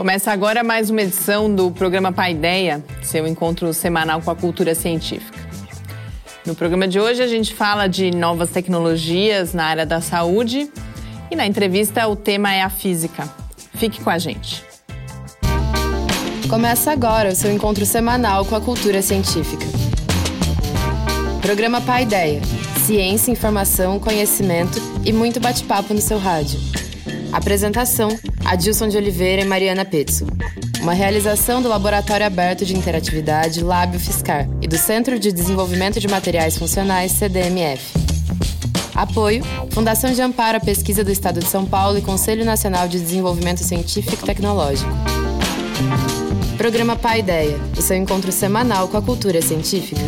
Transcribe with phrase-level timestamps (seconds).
[0.00, 5.38] Começa agora mais uma edição do programa Paideia, seu encontro semanal com a cultura científica.
[6.46, 10.72] No programa de hoje a gente fala de novas tecnologias na área da saúde
[11.30, 13.28] e na entrevista o tema é a física.
[13.74, 14.64] Fique com a gente.
[16.48, 19.66] Começa agora o seu encontro semanal com a cultura científica.
[21.42, 22.40] Programa Paideia.
[22.86, 26.58] Ciência, informação, conhecimento e muito bate-papo no seu rádio.
[27.34, 28.08] Apresentação:
[28.50, 30.26] Adilson de Oliveira e Mariana Petzo.
[30.80, 36.08] Uma realização do Laboratório Aberto de Interatividade Lábio Fiscar e do Centro de Desenvolvimento de
[36.08, 37.94] Materiais Funcionais CDMF.
[38.92, 42.98] Apoio: Fundação de Amparo à Pesquisa do Estado de São Paulo e Conselho Nacional de
[42.98, 44.90] Desenvolvimento Científico e Tecnológico.
[46.58, 50.02] Programa Pai Ideia, o seu encontro semanal com a cultura científica.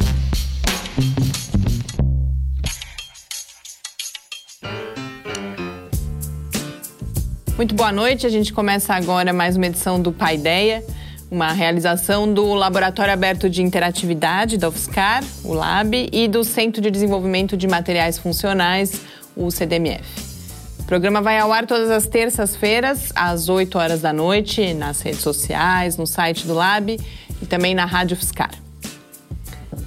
[7.63, 8.27] Muito boa noite.
[8.27, 10.85] A gente começa agora mais uma edição do Paideia,
[11.31, 16.91] uma realização do Laboratório Aberto de Interatividade da UFSCar, o LAB, e do Centro de
[16.91, 19.03] Desenvolvimento de Materiais Funcionais,
[19.37, 20.03] o CDMF.
[20.81, 25.21] O programa vai ao ar todas as terças-feiras, às 8 horas da noite, nas redes
[25.21, 26.99] sociais, no site do Lab
[27.41, 28.51] e também na Rádio UFSCar.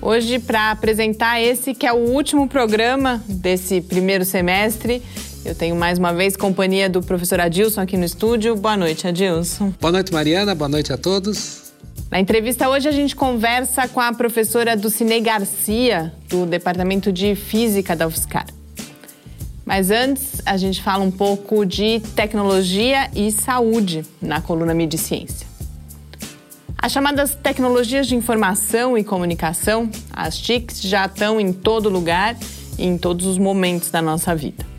[0.02, 5.04] Hoje, para apresentar esse que é o último programa desse primeiro semestre,
[5.46, 8.56] eu tenho mais uma vez companhia do professor Adilson aqui no estúdio.
[8.56, 9.72] Boa noite, Adilson.
[9.80, 10.56] Boa noite, Mariana.
[10.56, 11.72] Boa noite a todos.
[12.10, 17.96] Na entrevista hoje a gente conversa com a professora Ducinei Garcia, do Departamento de Física
[17.96, 18.48] da UFSCar.
[19.64, 25.48] Mas antes, a gente fala um pouco de tecnologia e saúde na coluna Mídia Ciência.
[26.78, 32.36] As chamadas tecnologias de informação e comunicação, as TICs, já estão em todo lugar
[32.78, 34.75] e em todos os momentos da nossa vida.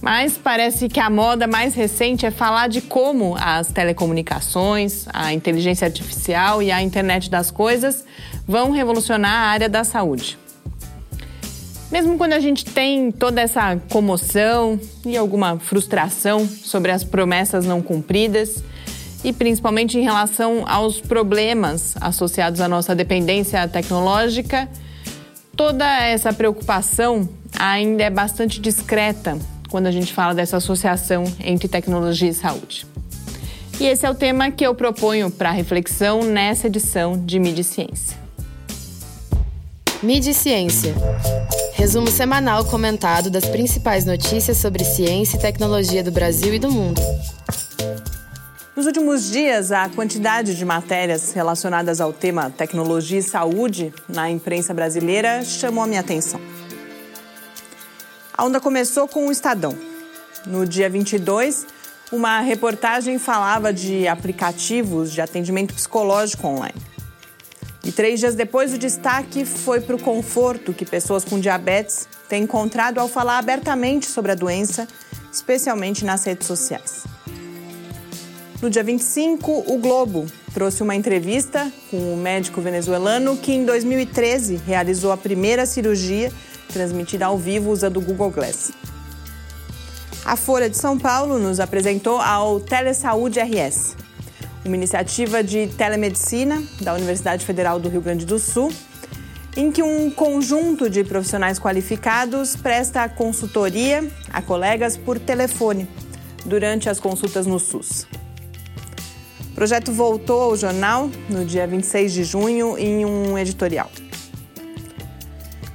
[0.00, 5.86] Mas parece que a moda mais recente é falar de como as telecomunicações, a inteligência
[5.86, 8.04] artificial e a internet das coisas
[8.46, 10.38] vão revolucionar a área da saúde.
[11.90, 17.82] Mesmo quando a gente tem toda essa comoção e alguma frustração sobre as promessas não
[17.82, 18.62] cumpridas,
[19.22, 24.66] e principalmente em relação aos problemas associados à nossa dependência tecnológica,
[25.54, 27.28] toda essa preocupação
[27.58, 29.36] ainda é bastante discreta
[29.70, 32.86] quando a gente fala dessa associação entre tecnologia e saúde.
[33.80, 37.64] E esse é o tema que eu proponho para reflexão nessa edição de Mídia e
[37.64, 38.18] Ciência.
[40.02, 40.94] Mídia e Ciência.
[41.72, 47.00] Resumo semanal comentado das principais notícias sobre ciência e tecnologia do Brasil e do mundo.
[48.76, 54.74] Nos últimos dias, a quantidade de matérias relacionadas ao tema tecnologia e saúde na imprensa
[54.74, 56.40] brasileira chamou a minha atenção.
[58.40, 59.76] A onda começou com o Estadão.
[60.46, 61.66] No dia 22,
[62.10, 66.80] uma reportagem falava de aplicativos de atendimento psicológico online.
[67.84, 72.44] E três dias depois, o destaque foi para o conforto que pessoas com diabetes têm
[72.44, 74.88] encontrado ao falar abertamente sobre a doença,
[75.30, 77.04] especialmente nas redes sociais.
[78.62, 80.24] No dia 25, o Globo
[80.54, 86.32] trouxe uma entrevista com o médico venezuelano que, em 2013, realizou a primeira cirurgia
[86.70, 88.72] transmitida ao vivo usando o Google Glass.
[90.24, 93.96] A Folha de São Paulo nos apresentou ao Telesaúde RS,
[94.64, 98.72] uma iniciativa de telemedicina da Universidade Federal do Rio Grande do Sul,
[99.56, 105.88] em que um conjunto de profissionais qualificados presta consultoria a colegas por telefone
[106.44, 108.06] durante as consultas no SUS.
[109.50, 113.90] O projeto voltou ao jornal no dia 26 de junho em um editorial.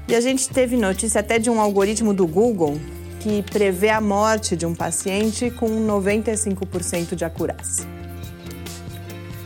[0.08, 2.80] E a gente teve notícia até de um algoritmo do Google
[3.20, 7.86] que prevê a morte de um paciente com 95% de acurácia.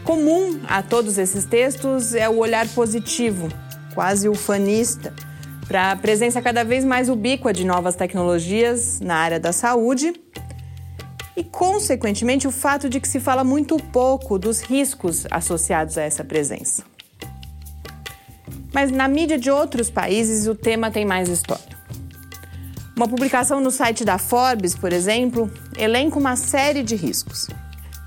[0.03, 3.47] Comum a todos esses textos é o olhar positivo,
[3.93, 5.13] quase ufanista,
[5.65, 10.13] para a presença cada vez mais ubíqua de novas tecnologias na área da saúde
[11.37, 16.23] e, consequentemente, o fato de que se fala muito pouco dos riscos associados a essa
[16.23, 16.83] presença.
[18.73, 21.77] Mas na mídia de outros países o tema tem mais história.
[22.95, 27.47] Uma publicação no site da Forbes, por exemplo, elenca uma série de riscos.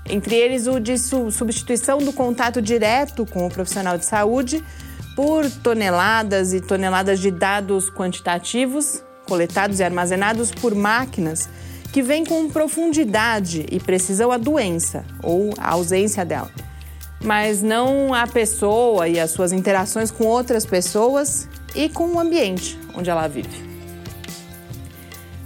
[0.07, 4.63] Entre eles o de substituição do contato direto com o profissional de saúde
[5.15, 11.49] por toneladas e toneladas de dados quantitativos coletados e armazenados por máquinas
[11.91, 16.51] que vêm com profundidade e precisão a doença ou a ausência dela
[17.23, 22.79] mas não a pessoa e as suas interações com outras pessoas e com o ambiente
[22.95, 23.73] onde ela vive.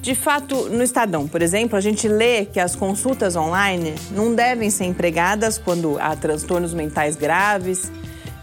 [0.02, 4.70] De fato, no Estadão, por exemplo, a gente lê que as consultas online não devem
[4.70, 7.92] ser empregadas quando há transtornos mentais graves.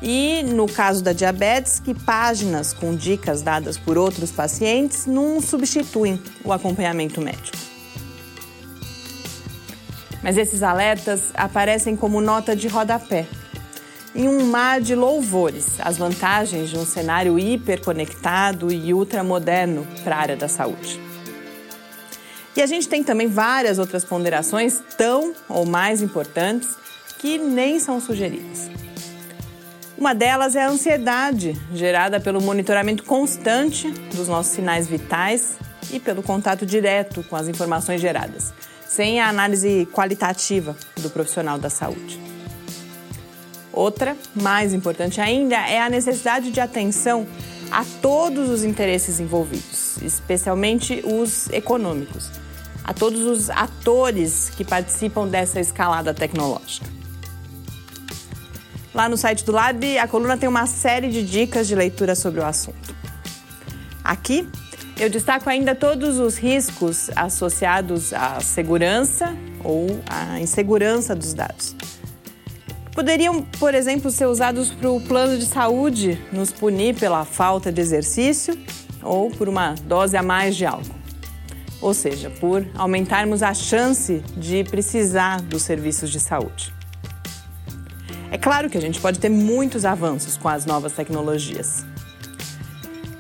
[0.03, 6.21] E no caso da diabetes, que páginas com dicas dadas por outros pacientes não substituem
[6.45, 7.74] o acompanhamento médico.
[10.25, 13.27] Mas esses alertas aparecem como nota de rodapé
[14.15, 20.21] em um mar de louvores às vantagens de um cenário hiperconectado e ultramoderno para a
[20.21, 20.99] área da saúde.
[22.57, 26.71] E a gente tem também várias outras ponderações tão ou mais importantes
[27.19, 28.71] que nem são sugeridas.
[29.99, 35.57] Uma delas é a ansiedade, gerada pelo monitoramento constante dos nossos sinais vitais
[35.93, 38.55] e pelo contato direto com as informações geradas,
[38.95, 42.21] sem a análise qualitativa do profissional da saúde.
[43.73, 47.27] Outra, mais importante ainda, é a necessidade de atenção
[47.73, 52.31] a todos os interesses envolvidos, especialmente os econômicos,
[52.85, 56.87] a todos os atores que participam dessa escalada tecnológica.
[58.95, 62.39] Lá no site do Lab, a coluna tem uma série de dicas de leitura sobre
[62.39, 62.95] o assunto.
[64.05, 64.49] Aqui,
[64.99, 71.75] eu destaco ainda todos os riscos associados à segurança ou à insegurança dos dados
[72.95, 77.81] poderiam, por exemplo, ser usados para o plano de saúde nos punir pela falta de
[77.81, 78.57] exercício
[79.03, 80.95] ou por uma dose a mais de álcool.
[81.81, 86.73] Ou seja, por aumentarmos a chance de precisar dos serviços de saúde.
[88.31, 91.85] É claro que a gente pode ter muitos avanços com as novas tecnologias.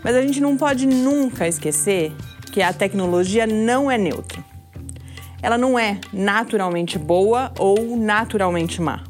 [0.04, 2.12] Mas a gente não pode nunca esquecer
[2.52, 4.44] que a tecnologia não é neutra.
[5.42, 9.02] Ela não é naturalmente boa ou naturalmente má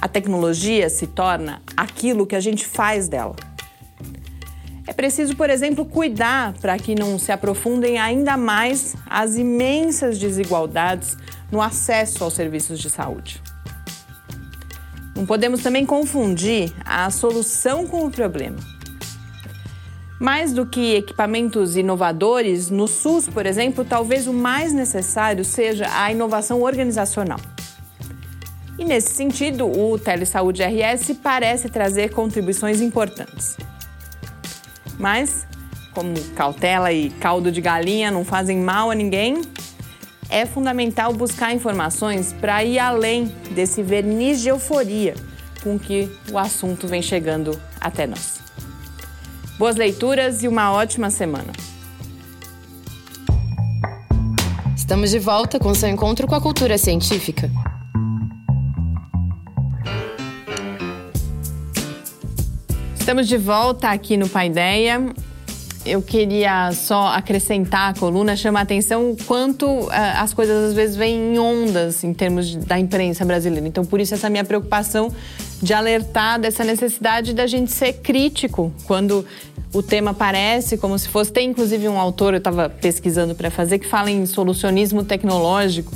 [0.00, 3.36] a tecnologia se torna aquilo que a gente faz dela.
[4.86, 11.16] É preciso, por exemplo, cuidar para que não se aprofundem ainda mais as imensas desigualdades
[11.52, 13.40] no acesso aos serviços de saúde.
[15.14, 18.58] Não podemos também confundir a solução com o problema.
[20.20, 26.12] Mais do que equipamentos inovadores, no SUS, por exemplo, talvez o mais necessário seja a
[26.12, 27.40] inovação organizacional.
[28.78, 33.56] E nesse sentido, o Telesaúde RS parece trazer contribuições importantes.
[34.98, 35.46] Mas,
[35.92, 39.40] como cautela e caldo de galinha não fazem mal a ninguém,
[40.28, 45.14] é fundamental buscar informações para ir além desse verniz de euforia
[45.62, 48.49] com que o assunto vem chegando até nós.
[49.60, 51.52] Boas leituras e uma ótima semana.
[54.74, 57.50] Estamos de volta com seu encontro com a cultura científica.
[62.98, 65.12] Estamos de volta aqui no Paideia.
[65.84, 70.96] Eu queria só acrescentar a coluna, chamar a atenção quanto uh, as coisas às vezes
[70.96, 73.68] vêm em ondas em termos de, da imprensa brasileira.
[73.68, 75.12] Então, por isso, essa minha preocupação
[75.62, 79.26] de alertar dessa necessidade da gente ser crítico quando
[79.72, 81.32] o tema parece como se fosse.
[81.32, 85.92] Tem inclusive um autor, eu estava pesquisando para fazer, que fala em solucionismo tecnológico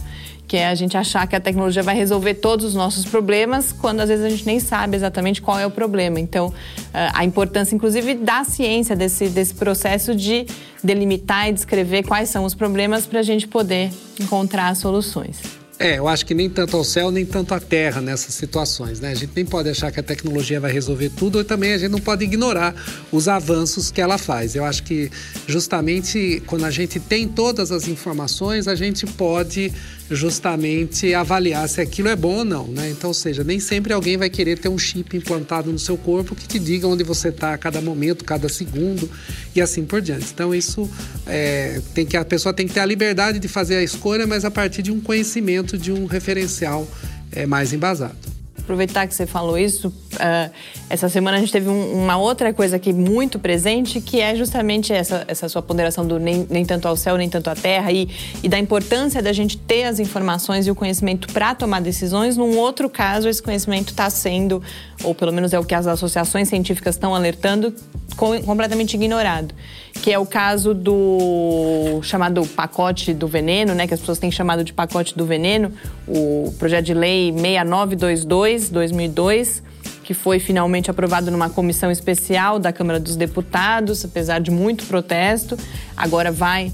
[0.47, 4.01] que é a gente achar que a tecnologia vai resolver todos os nossos problemas, quando
[4.01, 6.21] às vezes a gente nem sabe exatamente qual é o problema.
[6.21, 6.53] Então,
[6.93, 10.47] eh, a importância, inclusive, da ciência, desse, desse processo de
[10.83, 13.91] delimitar e descrever quais são os problemas para a gente poder
[14.21, 15.41] encontrar soluções.
[15.77, 19.11] É, eu acho que nem tanto ao céu, nem tanto à terra nessas situações, né?
[19.11, 21.91] A gente nem pode achar que a tecnologia vai resolver tudo, e também a gente
[21.91, 22.75] não pode ignorar
[23.11, 24.55] os avanços que ela faz.
[24.55, 25.11] Eu acho que
[25.49, 29.73] justamente quando a gente tem todas as informações, a gente pode
[30.11, 32.91] justamente avaliar se aquilo é bom ou não, né?
[32.91, 36.35] Então, ou seja, nem sempre alguém vai querer ter um chip implantado no seu corpo
[36.35, 39.11] que te diga onde você está a cada momento, cada segundo
[39.57, 40.27] e assim por diante.
[40.33, 40.89] Então, isso
[41.27, 44.45] é, tem que a pessoa tem que ter a liberdade de fazer a escolha, mas
[44.45, 46.87] a partir de um conhecimento, de um referencial
[47.33, 48.35] é, mais embasado.
[48.65, 50.51] Aproveitar que você falou isso, uh,
[50.89, 54.91] essa semana a gente teve um, uma outra coisa aqui muito presente, que é justamente
[54.91, 58.09] essa, essa sua ponderação do nem, nem tanto ao céu, nem tanto à terra, e,
[58.43, 62.39] e da importância da gente ter as informações e o conhecimento para tomar decisões.
[62.39, 64.63] Num outro caso, esse conhecimento está sendo,
[65.03, 67.75] ou pelo menos é o que as associações científicas estão alertando,
[68.17, 69.55] completamente ignorado,
[70.03, 74.63] que é o caso do chamado pacote do veneno, né, que as pessoas têm chamado
[74.63, 75.73] de pacote do veneno,
[76.07, 79.63] o projeto de lei 6922 2002,
[80.03, 85.57] que foi finalmente aprovado numa comissão especial da Câmara dos Deputados, apesar de muito protesto,
[85.97, 86.73] agora vai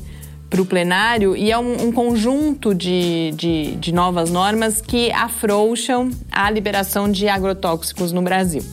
[0.51, 6.11] para o plenário e é um, um conjunto de, de, de novas normas que afrouxam
[6.31, 8.65] a liberação de agrotóxicos no Brasil.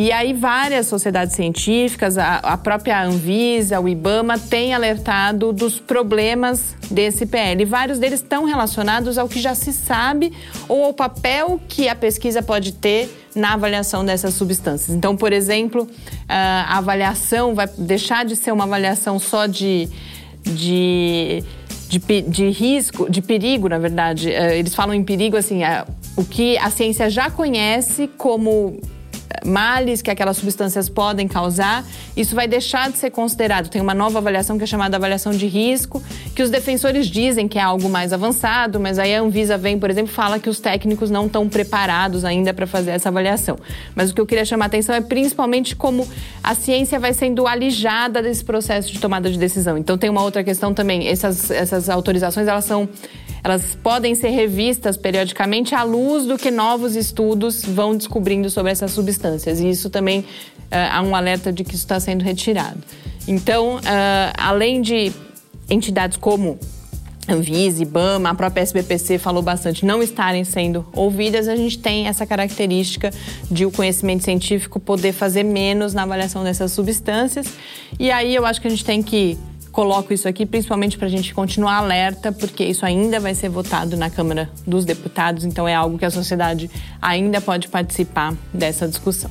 [0.00, 6.76] E aí várias sociedades científicas, a, a própria Anvisa, o IBAMA, têm alertado dos problemas
[6.88, 7.64] desse PL.
[7.64, 10.32] Vários deles estão relacionados ao que já se sabe
[10.68, 14.96] ou ao papel que a pesquisa pode ter na avaliação dessas substâncias.
[14.96, 15.88] Então, por exemplo,
[16.28, 19.88] a avaliação vai deixar de ser uma avaliação só de,
[20.44, 21.42] de
[21.88, 24.30] de, de, risco, de perigo, na verdade.
[24.30, 25.86] Eh, eles falam em perigo, assim, é,
[26.16, 28.78] o que a ciência já conhece como
[29.44, 31.84] males que aquelas substâncias podem causar,
[32.16, 33.68] isso vai deixar de ser considerado.
[33.68, 36.02] Tem uma nova avaliação que é chamada avaliação de risco,
[36.34, 39.90] que os defensores dizem que é algo mais avançado, mas aí a Anvisa vem, por
[39.90, 43.58] exemplo, fala que os técnicos não estão preparados ainda para fazer essa avaliação.
[43.94, 46.06] Mas o que eu queria chamar a atenção é principalmente como
[46.42, 49.78] a ciência vai sendo alijada desse processo de tomada de decisão.
[49.78, 52.88] Então tem uma outra questão também, essas, essas autorizações, elas são
[53.48, 58.90] elas podem ser revistas periodicamente à luz do que novos estudos vão descobrindo sobre essas
[58.90, 59.60] substâncias.
[59.60, 60.24] E isso também uh,
[60.92, 62.78] há um alerta de que isso está sendo retirado.
[63.26, 63.80] Então, uh,
[64.36, 65.12] além de
[65.68, 66.58] entidades como
[67.28, 72.24] Anvisa, IBAMA, a própria SBPC falou bastante, não estarem sendo ouvidas, a gente tem essa
[72.24, 73.10] característica
[73.50, 77.46] de o conhecimento científico poder fazer menos na avaliação dessas substâncias.
[77.98, 79.36] E aí eu acho que a gente tem que
[79.78, 83.96] coloco isso aqui principalmente para a gente continuar alerta, porque isso ainda vai ser votado
[83.96, 86.68] na Câmara dos Deputados, então é algo que a sociedade
[87.00, 89.30] ainda pode participar dessa discussão.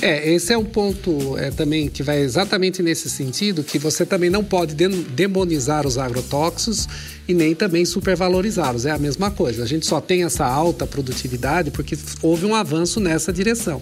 [0.00, 4.30] É, esse é um ponto é, também que vai exatamente nesse sentido, que você também
[4.30, 6.88] não pode demonizar os agrotóxicos
[7.30, 8.86] e nem também supervalorizá-los.
[8.86, 9.62] É a mesma coisa.
[9.62, 13.80] A gente só tem essa alta produtividade porque houve um avanço nessa direção.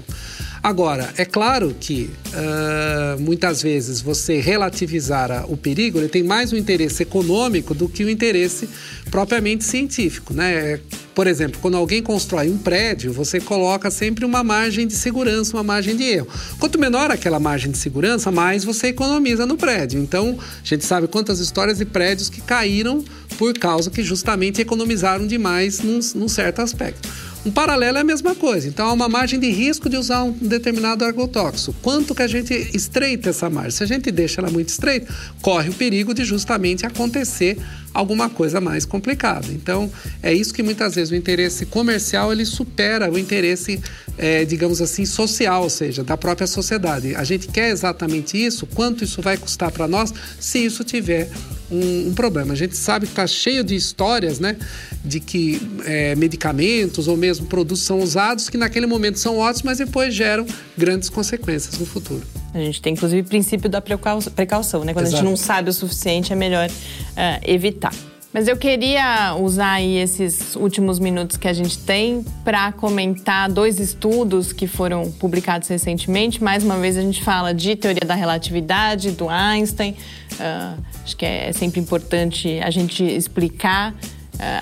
[0.62, 6.56] Agora, é claro que uh, muitas vezes você relativizar o perigo ele tem mais um
[6.56, 8.68] interesse econômico do que o um interesse
[9.08, 10.34] propriamente científico.
[10.34, 10.80] Né?
[11.14, 15.62] Por exemplo, quando alguém constrói um prédio, você coloca sempre uma margem de segurança, uma
[15.62, 16.28] margem de erro.
[16.58, 20.00] Quanto menor aquela margem de segurança, mais você economiza no prédio.
[20.00, 23.04] Então, a gente sabe quantas histórias de prédios que caíram
[23.38, 27.08] por causa que justamente economizaram demais num, num certo aspecto.
[27.46, 28.68] Um paralelo é a mesma coisa.
[28.68, 31.74] Então, há uma margem de risco de usar um determinado agrotóxico.
[31.80, 33.70] Quanto que a gente estreita essa margem?
[33.70, 37.56] Se a gente deixa ela muito estreita, corre o perigo de justamente acontecer
[37.92, 39.46] alguma coisa mais complicada.
[39.50, 39.90] Então,
[40.22, 43.80] é isso que muitas vezes o interesse comercial ele supera o interesse,
[44.16, 47.14] é, digamos assim, social, ou seja, da própria sociedade.
[47.14, 51.30] A gente quer exatamente isso, quanto isso vai custar para nós se isso tiver
[51.70, 52.52] um, um, problema.
[52.52, 54.56] A gente sabe que está cheio de histórias, né,
[55.04, 59.78] de que é, medicamentos ou mesmo produtos são usados que naquele momento são ótimos, mas
[59.78, 62.22] depois geram grandes consequências no futuro.
[62.60, 64.92] A gente tem inclusive o princípio da precaução, né?
[64.92, 65.22] Quando Exato.
[65.22, 67.92] a gente não sabe o suficiente, é melhor uh, evitar.
[68.32, 73.80] Mas eu queria usar aí esses últimos minutos que a gente tem para comentar dois
[73.80, 76.42] estudos que foram publicados recentemente.
[76.42, 79.92] Mais uma vez a gente fala de teoria da relatividade do Einstein.
[80.32, 83.96] Uh, acho que é sempre importante a gente explicar uh,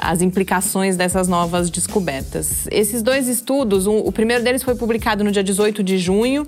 [0.00, 2.69] as implicações dessas novas descobertas.
[2.71, 6.47] Esses dois estudos, um, o primeiro deles foi publicado no dia 18 de junho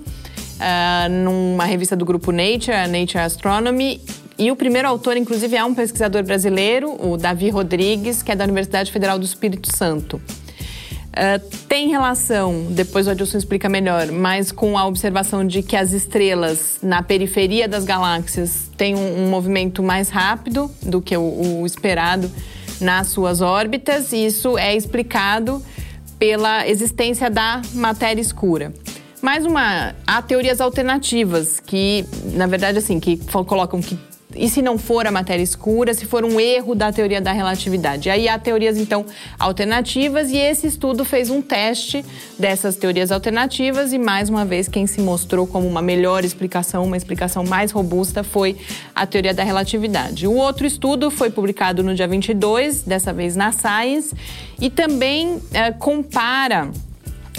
[0.59, 4.01] uh, numa revista do grupo Nature, Nature Astronomy.
[4.37, 8.45] E o primeiro autor, inclusive, é um pesquisador brasileiro, o Davi Rodrigues, que é da
[8.45, 10.21] Universidade Federal do Espírito Santo.
[11.09, 15.91] Uh, tem relação, depois o Adilson explica melhor, mas com a observação de que as
[15.91, 21.65] estrelas na periferia das galáxias têm um, um movimento mais rápido do que o, o
[21.65, 22.31] esperado
[22.79, 25.61] nas suas órbitas, e isso é explicado
[26.17, 28.71] pela existência da matéria escura.
[29.21, 29.93] Mais uma.
[30.07, 33.97] Há teorias alternativas que, na verdade, assim, que colocam que.
[34.35, 38.11] E se não for a matéria escura, se for um erro da teoria da relatividade?
[38.11, 39.03] Aí há teorias, então,
[39.39, 42.05] alternativas, e esse estudo fez um teste
[42.37, 46.95] dessas teorias alternativas, e mais uma vez, quem se mostrou como uma melhor explicação, uma
[46.95, 48.55] explicação mais robusta, foi
[48.93, 50.27] a teoria da relatividade.
[50.27, 54.15] O outro estudo foi publicado no dia 22, dessa vez na Science,
[54.61, 56.69] e também é, compara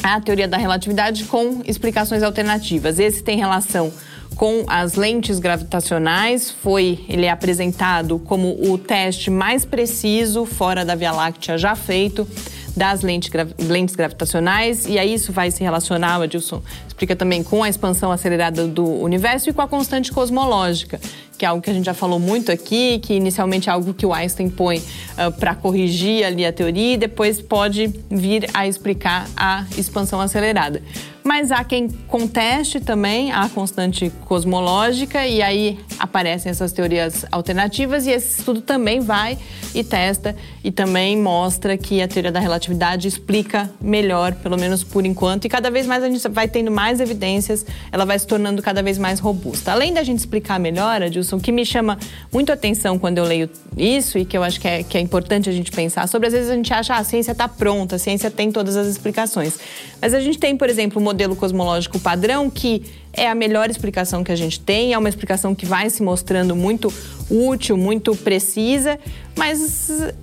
[0.03, 2.99] a teoria da relatividade com explicações alternativas.
[2.99, 3.93] Esse tem relação
[4.37, 10.95] com as lentes gravitacionais, foi ele é apresentado como o teste mais preciso fora da
[10.95, 12.27] Via Láctea já feito
[12.75, 17.63] das lentes, lentes gravitacionais, e aí isso vai se relacionar, o Adilson explica também, com
[17.63, 21.01] a expansão acelerada do universo e com a constante cosmológica,
[21.41, 24.05] que é algo que a gente já falou muito aqui, que inicialmente é algo que
[24.05, 29.27] o Einstein põe uh, para corrigir ali a teoria e depois pode vir a explicar
[29.35, 30.83] a expansão acelerada.
[31.23, 38.11] Mas há quem conteste também a constante cosmológica e aí aparecem essas teorias alternativas e
[38.11, 39.39] esse estudo também vai
[39.75, 40.35] e testa
[40.65, 45.49] e também mostra que a teoria da relatividade explica melhor, pelo menos por enquanto, e
[45.49, 48.99] cada vez mais a gente vai tendo mais evidências, ela vai se tornando cada vez
[48.99, 49.73] mais robusta.
[49.73, 51.99] Além da gente explicar melhor, Adilson, o que me chama
[52.33, 55.49] muito atenção quando eu leio isso e que eu acho que é, que é importante
[55.49, 57.99] a gente pensar sobre, às vezes a gente acha ah, a ciência está pronta, a
[57.99, 59.59] ciência tem todas as explicações.
[60.01, 64.31] Mas a gente tem, por exemplo, modelo cosmológico padrão que é a melhor explicação que
[64.31, 66.93] a gente tem, é uma explicação que vai se mostrando muito
[67.29, 68.99] útil, muito precisa,
[69.37, 70.15] mas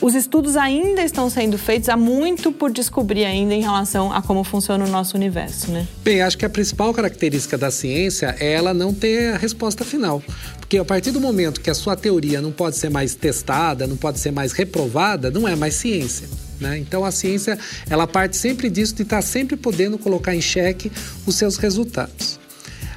[0.00, 4.42] os estudos ainda estão sendo feitos, há muito por descobrir ainda em relação a como
[4.42, 5.86] funciona o nosso universo, né?
[6.02, 10.22] Bem, acho que a principal característica da ciência é ela não ter a resposta final.
[10.58, 13.96] Porque a partir do momento que a sua teoria não pode ser mais testada, não
[13.96, 16.28] pode ser mais reprovada, não é mais ciência.
[16.60, 16.78] Né?
[16.78, 20.92] Então a ciência ela parte sempre disso de estar tá sempre podendo colocar em xeque
[21.26, 22.39] os seus resultados.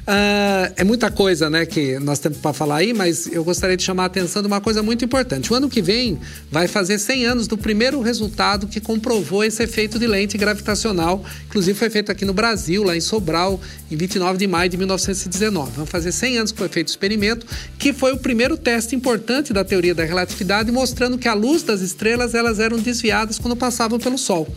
[0.04, 3.84] Uh, é muita coisa né, que nós temos para falar aí, mas eu gostaria de
[3.84, 5.52] chamar a atenção de uma coisa muito importante.
[5.52, 6.20] O ano que vem
[6.52, 11.24] vai fazer 100 anos do primeiro resultado que comprovou esse efeito de lente gravitacional.
[11.48, 15.72] Inclusive foi feito aqui no Brasil, lá em Sobral, em 29 de maio de 1919.
[15.74, 17.48] Vamos fazer 100 anos que foi feito o experimento,
[17.80, 21.80] que foi o primeiro teste importante da teoria da relatividade, mostrando que a luz das
[21.80, 24.54] estrelas elas eram desviadas quando passavam pelo Sol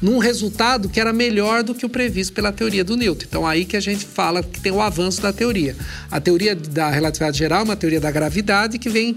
[0.00, 3.24] num resultado que era melhor do que o previsto pela teoria do Newton.
[3.28, 5.74] Então, aí que a gente fala que tem o avanço da teoria.
[6.10, 9.16] A teoria da relatividade geral é uma teoria da gravidade que vem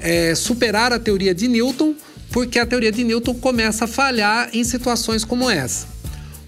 [0.00, 1.94] é, superar a teoria de Newton,
[2.30, 5.91] porque a teoria de Newton começa a falhar em situações como essa.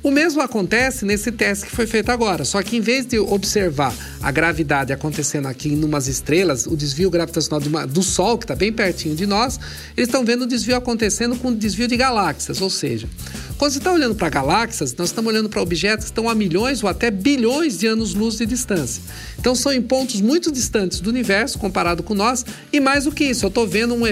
[0.05, 3.91] O mesmo acontece nesse teste que foi feito agora, só que em vez de observar
[4.21, 8.55] a gravidade acontecendo aqui em umas estrelas, o desvio gravitacional uma, do Sol, que está
[8.55, 9.59] bem pertinho de nós,
[9.97, 13.09] eles estão vendo o desvio acontecendo com o desvio de galáxias, ou seja,
[13.57, 16.83] quando você está olhando para galáxias, nós estamos olhando para objetos que estão a milhões
[16.83, 19.03] ou até bilhões de anos-luz de distância.
[19.39, 23.25] Então são em pontos muito distantes do universo comparado com nós, e mais do que
[23.25, 24.03] isso, eu estou vendo um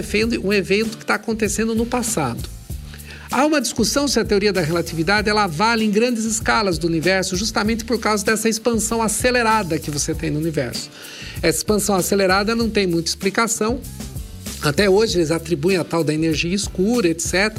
[0.43, 2.62] um evento que está acontecendo no passado.
[3.33, 7.35] Há uma discussão se a teoria da relatividade ela vale em grandes escalas do universo,
[7.35, 10.91] justamente por causa dessa expansão acelerada que você tem no universo.
[11.43, 13.81] Essa expansão acelerada não tem muita explicação.
[14.61, 17.57] Até hoje eles atribuem a tal da energia escura, etc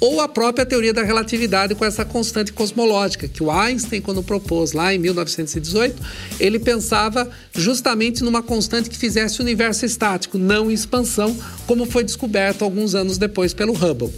[0.00, 4.72] ou a própria teoria da relatividade com essa constante cosmológica, que o Einstein, quando propôs
[4.72, 6.02] lá em 1918,
[6.38, 12.04] ele pensava justamente numa constante que fizesse o universo estático, não em expansão, como foi
[12.04, 14.12] descoberto alguns anos depois pelo Hubble.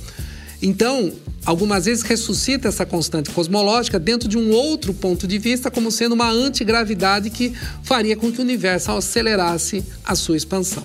[0.61, 1.13] Então,
[1.45, 6.15] algumas vezes ressuscita essa constante cosmológica dentro de um outro ponto de vista, como sendo
[6.15, 10.85] uma antigravidade que faria com que o universo acelerasse a sua expansão.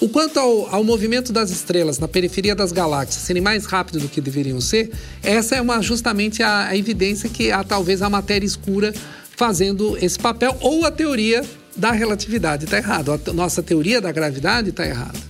[0.00, 4.08] O quanto ao, ao, movimento das estrelas na periferia das galáxias serem mais rápido do
[4.08, 4.90] que deveriam ser,
[5.22, 8.94] essa é uma, justamente a, a evidência que há talvez a matéria escura
[9.36, 11.44] fazendo esse papel, ou a teoria
[11.76, 15.29] da relatividade está errada, a nossa teoria da gravidade está errada.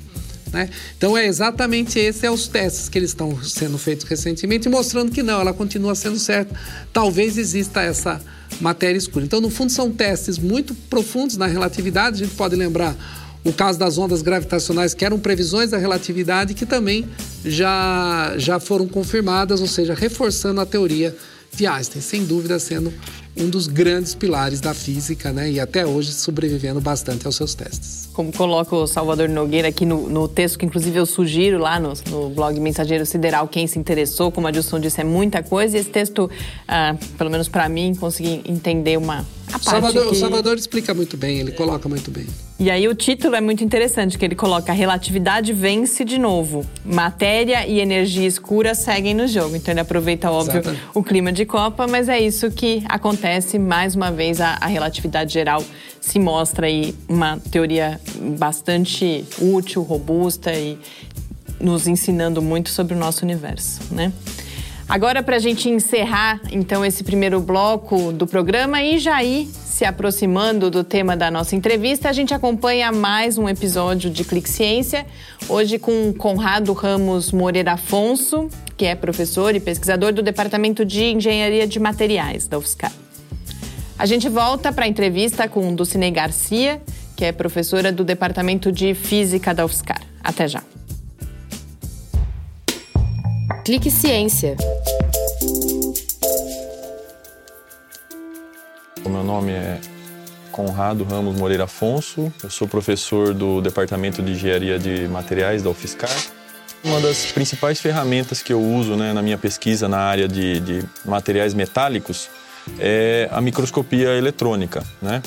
[0.53, 0.69] Né?
[0.97, 5.23] Então é exatamente esse é os testes que eles estão sendo feitos recentemente, mostrando que
[5.23, 6.55] não, ela continua sendo certa.
[6.93, 8.21] Talvez exista essa
[8.61, 9.25] matéria escura.
[9.25, 12.23] Então, no fundo, são testes muito profundos na relatividade.
[12.23, 12.97] A gente pode lembrar
[13.45, 17.09] o caso das ondas gravitacionais, que eram previsões da relatividade, que também
[17.45, 21.17] já, já foram confirmadas, ou seja, reforçando a teoria
[21.55, 22.93] de Einstein, sem dúvida sendo
[23.37, 25.51] um dos grandes pilares da física, né?
[25.51, 28.09] E até hoje sobrevivendo bastante aos seus testes.
[28.13, 31.95] Como coloca o Salvador Nogueira aqui no, no texto, que inclusive eu sugiro lá no,
[32.11, 35.77] no, blog Mensageiro Sideral, quem se interessou, como a Dilson disse, é muita coisa.
[35.77, 36.31] E esse texto,
[36.67, 39.25] ah, pelo menos para mim, consegui entender uma,
[39.61, 40.13] Salvador, que...
[40.13, 42.27] o Salvador explica muito bem, ele coloca muito bem.
[42.59, 46.65] E aí o título é muito interessante, que ele coloca relatividade vence de novo.
[46.85, 49.57] Matéria e energia escura seguem no jogo.
[49.57, 50.83] Então ele aproveita, óbvio, Exatamente.
[50.95, 53.59] o clima de Copa, mas é isso que acontece.
[53.59, 55.65] Mais uma vez, a, a relatividade geral
[56.01, 58.01] se mostra aí uma teoria
[58.39, 60.79] bastante útil, robusta e
[61.61, 64.13] nos ensinando muito sobre o nosso universo, né?
[64.91, 69.85] Agora, para a gente encerrar, então, esse primeiro bloco do programa e já ir se
[69.85, 75.07] aproximando do tema da nossa entrevista, a gente acompanha mais um episódio de Clique Ciência,
[75.49, 81.69] hoje com Conrado Ramos Moreira Afonso, que é professor e pesquisador do Departamento de Engenharia
[81.69, 82.93] de Materiais da UFSCar.
[83.97, 86.83] A gente volta para a entrevista com Dulcinei Garcia,
[87.17, 90.03] que é professora do Departamento de Física da UFSCar.
[90.21, 90.65] Até já.
[93.65, 94.57] Clique Ciência.
[99.05, 99.79] O meu nome é
[100.51, 106.11] Conrado Ramos Moreira Afonso, eu sou professor do Departamento de Engenharia de Materiais da UFSCar.
[106.83, 110.85] Uma das principais ferramentas que eu uso né, na minha pesquisa na área de, de
[111.05, 112.31] materiais metálicos
[112.79, 115.23] é a microscopia eletrônica, né?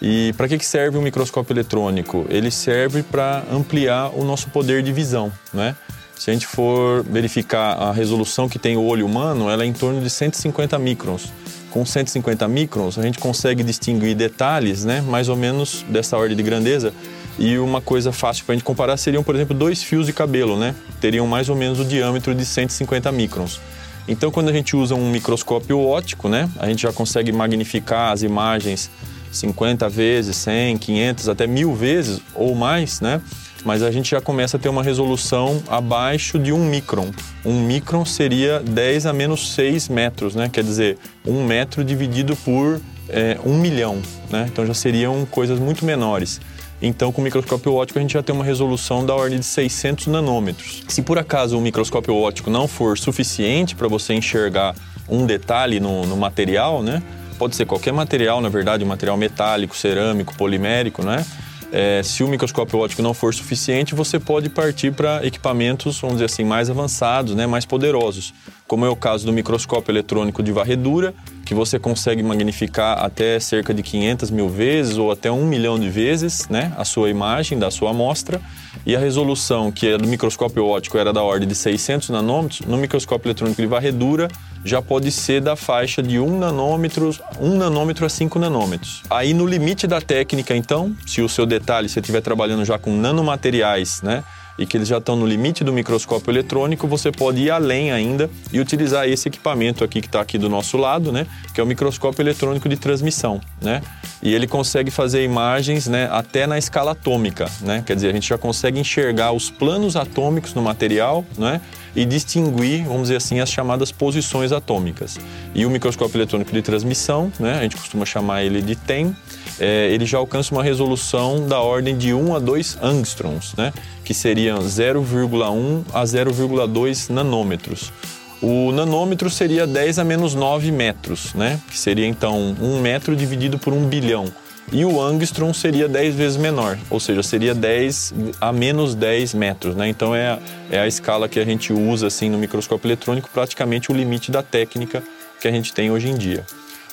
[0.00, 2.26] E para que, que serve o microscópio eletrônico?
[2.28, 5.76] Ele serve para ampliar o nosso poder de visão, né?
[6.22, 9.72] Se a gente for verificar a resolução que tem o olho humano, ela é em
[9.72, 11.32] torno de 150 microns.
[11.68, 16.42] Com 150 microns, a gente consegue distinguir detalhes, né, mais ou menos dessa ordem de
[16.44, 16.94] grandeza.
[17.40, 20.56] E uma coisa fácil para a gente comparar seriam, por exemplo, dois fios de cabelo,
[20.56, 20.76] né?
[21.00, 23.60] Teriam mais ou menos o diâmetro de 150 microns.
[24.06, 28.22] Então, quando a gente usa um microscópio óptico, né, a gente já consegue magnificar as
[28.22, 28.88] imagens
[29.32, 33.20] 50 vezes, 100, 500, até mil vezes ou mais, né?
[33.64, 37.10] Mas a gente já começa a ter uma resolução abaixo de um micron.
[37.44, 40.48] Um micron seria 10 a menos 6 metros, né?
[40.52, 44.46] Quer dizer, um metro dividido por é, um milhão, né?
[44.50, 46.40] Então já seriam coisas muito menores.
[46.80, 50.08] Então, com o microscópio óptico, a gente já tem uma resolução da ordem de 600
[50.08, 50.82] nanômetros.
[50.88, 54.74] Se por acaso o microscópio óptico não for suficiente para você enxergar
[55.08, 57.00] um detalhe no, no material, né?
[57.38, 61.24] Pode ser qualquer material, na verdade, um material metálico, cerâmico, polimérico, né?
[61.74, 66.26] É, se o microscópio óptico não for suficiente, você pode partir para equipamentos, vamos dizer
[66.26, 68.34] assim, mais avançados, né, mais poderosos,
[68.68, 71.14] como é o caso do microscópio eletrônico de varredura,
[71.46, 75.88] que você consegue magnificar até cerca de 500 mil vezes ou até um milhão de
[75.88, 78.38] vezes né, a sua imagem da sua amostra.
[78.84, 82.76] E a resolução, que é do microscópio óptico era da ordem de 600 nanômetros, no
[82.76, 84.28] microscópio eletrônico de varredura
[84.64, 89.02] já pode ser da faixa de 1 nanômetro, 1 nanômetro a 5 nanômetros.
[89.10, 92.96] Aí no limite da técnica, então, se o seu detalhe, você estiver trabalhando já com
[92.96, 94.22] nanomateriais, né?
[94.62, 98.30] E que eles já estão no limite do microscópio eletrônico, você pode ir além ainda
[98.52, 101.26] e utilizar esse equipamento aqui que está aqui do nosso lado, né?
[101.52, 103.82] Que é o microscópio eletrônico de transmissão, né?
[104.22, 106.08] E ele consegue fazer imagens, né?
[106.12, 107.82] Até na escala atômica, né?
[107.84, 111.60] Quer dizer, a gente já consegue enxergar os planos atômicos no material, né?
[111.96, 115.18] E distinguir, vamos dizer assim, as chamadas posições atômicas.
[115.56, 117.58] E o microscópio eletrônico de transmissão, né?
[117.58, 119.12] A gente costuma chamar ele de TEM,
[119.58, 123.72] é, ele já alcança uma resolução da ordem de 1 a 2 angstroms, né?
[124.04, 127.92] que seriam 0,1 a 0,2 nanômetros.
[128.40, 131.60] O nanômetro seria 10 a menos 9 metros, né?
[131.70, 134.26] que seria então 1 metro dividido por 1 bilhão.
[134.72, 139.76] E o angstrom seria 10 vezes menor, ou seja, seria 10 a menos 10 metros.
[139.76, 139.88] Né?
[139.88, 140.38] Então é a,
[140.70, 144.42] é a escala que a gente usa assim, no microscópio eletrônico, praticamente o limite da
[144.42, 145.02] técnica
[145.40, 146.46] que a gente tem hoje em dia.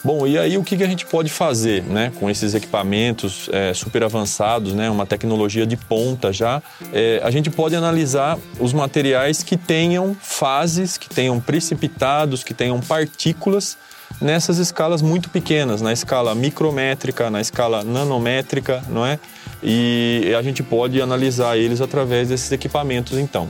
[0.03, 4.03] Bom, e aí o que, a gente pode fazer né, com esses equipamentos é, super
[4.03, 6.62] avançados, né, uma tecnologia de ponta já?
[6.93, 12.79] É, a gente pode analisar os materiais que tenham fases, que tenham precipitados, que tenham
[12.79, 13.77] partículas
[14.21, 19.19] nessas escalas muito pequenas, na escala micrométrica, na escala nanométrica, não é?
[19.62, 23.49] E a gente pode analisar eles através desses equipamentos, então.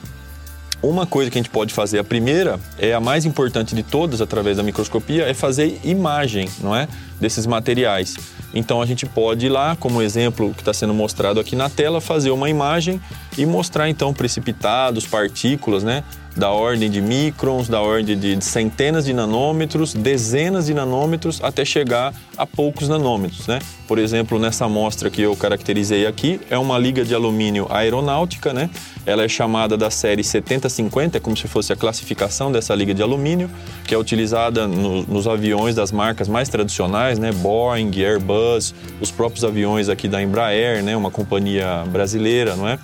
[0.81, 4.21] Uma coisa que a gente pode fazer, a primeira, é a mais importante de todas
[4.21, 6.87] através da microscopia, é fazer imagem, não é?
[7.19, 8.15] Desses materiais.
[8.53, 11.99] Então a gente pode ir lá, como exemplo que está sendo mostrado aqui na tela,
[11.99, 12.99] fazer uma imagem
[13.39, 16.03] e mostrar então precipitados, partículas, né?
[16.35, 22.13] da ordem de microns, da ordem de centenas de nanômetros, dezenas de nanômetros, até chegar
[22.37, 23.47] a poucos nanômetros.
[23.47, 23.59] Né?
[23.87, 28.69] Por exemplo, nessa amostra que eu caracterizei aqui, é uma liga de alumínio aeronáutica, né?
[29.05, 33.01] ela é chamada da série 7050, é como se fosse a classificação dessa liga de
[33.01, 33.49] alumínio,
[33.85, 37.31] que é utilizada no, nos aviões das marcas mais tradicionais, né?
[37.31, 40.95] Boeing, Airbus, os próprios aviões aqui da Embraer, né?
[40.95, 42.77] uma companhia brasileira, não é?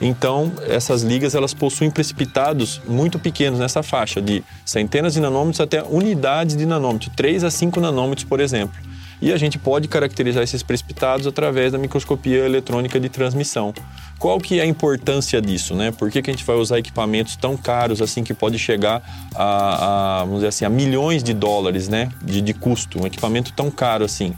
[0.00, 5.82] Então, essas ligas elas possuem precipitados muito pequenos nessa faixa, de centenas de nanômetros até
[5.82, 8.80] unidades de nanômetro, 3 a 5 nanômetros, por exemplo.
[9.22, 13.74] E a gente pode caracterizar esses precipitados através da microscopia eletrônica de transmissão.
[14.18, 15.90] Qual que é a importância disso, né?
[15.90, 19.02] Por que, que a gente vai usar equipamentos tão caros assim que pode chegar
[19.34, 23.52] a, a vamos dizer assim, a milhões de dólares, né, de, de custo, um equipamento
[23.52, 24.34] tão caro assim?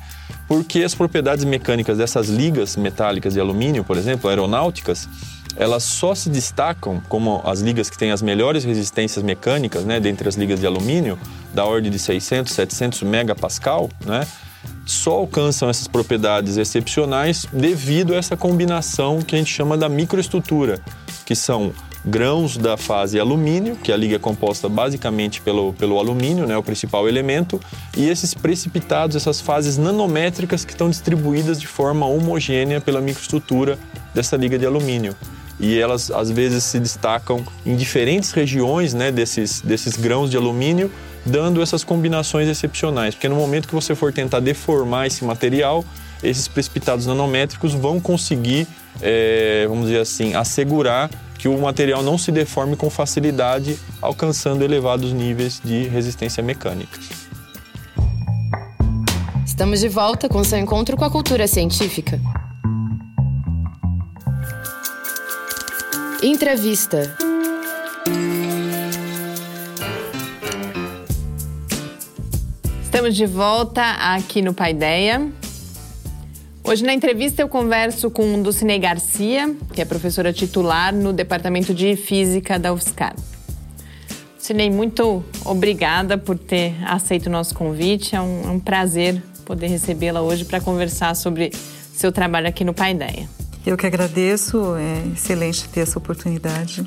[0.48, 5.08] Porque as propriedades mecânicas dessas ligas metálicas de alumínio, por exemplo, aeronáuticas,
[5.56, 10.28] elas só se destacam como as ligas que têm as melhores resistências mecânicas, né, dentre
[10.28, 11.18] as ligas de alumínio,
[11.52, 14.26] da ordem de 600, 700 megapascal, né,
[14.86, 20.80] só alcançam essas propriedades excepcionais devido a essa combinação que a gente chama da microestrutura,
[21.24, 21.72] que são
[22.04, 26.62] grãos da fase alumínio, que a liga é composta basicamente pelo, pelo alumínio, né, o
[26.62, 27.60] principal elemento,
[27.96, 33.78] e esses precipitados, essas fases nanométricas que estão distribuídas de forma homogênea pela microestrutura
[34.12, 35.14] dessa liga de alumínio
[35.62, 40.90] e elas às vezes se destacam em diferentes regiões né, desses, desses grãos de alumínio,
[41.24, 43.14] dando essas combinações excepcionais.
[43.14, 45.84] Porque no momento que você for tentar deformar esse material,
[46.20, 48.66] esses precipitados nanométricos vão conseguir,
[49.00, 55.12] é, vamos dizer assim, assegurar que o material não se deforme com facilidade, alcançando elevados
[55.12, 56.98] níveis de resistência mecânica.
[59.46, 62.20] Estamos de volta com seu encontro com a cultura científica.
[66.22, 67.16] Entrevista.
[72.84, 73.82] Estamos de volta
[74.14, 75.28] aqui no Paideia.
[76.62, 81.96] Hoje na entrevista eu converso com Ducinei Garcia, que é professora titular no Departamento de
[81.96, 83.16] Física da UFSCar.
[84.38, 88.14] Ducinei, muito obrigada por ter aceito o nosso convite.
[88.14, 91.50] É um, é um prazer poder recebê-la hoje para conversar sobre
[91.92, 93.41] seu trabalho aqui no Paideia.
[93.64, 96.84] Eu que agradeço, é excelente ter essa oportunidade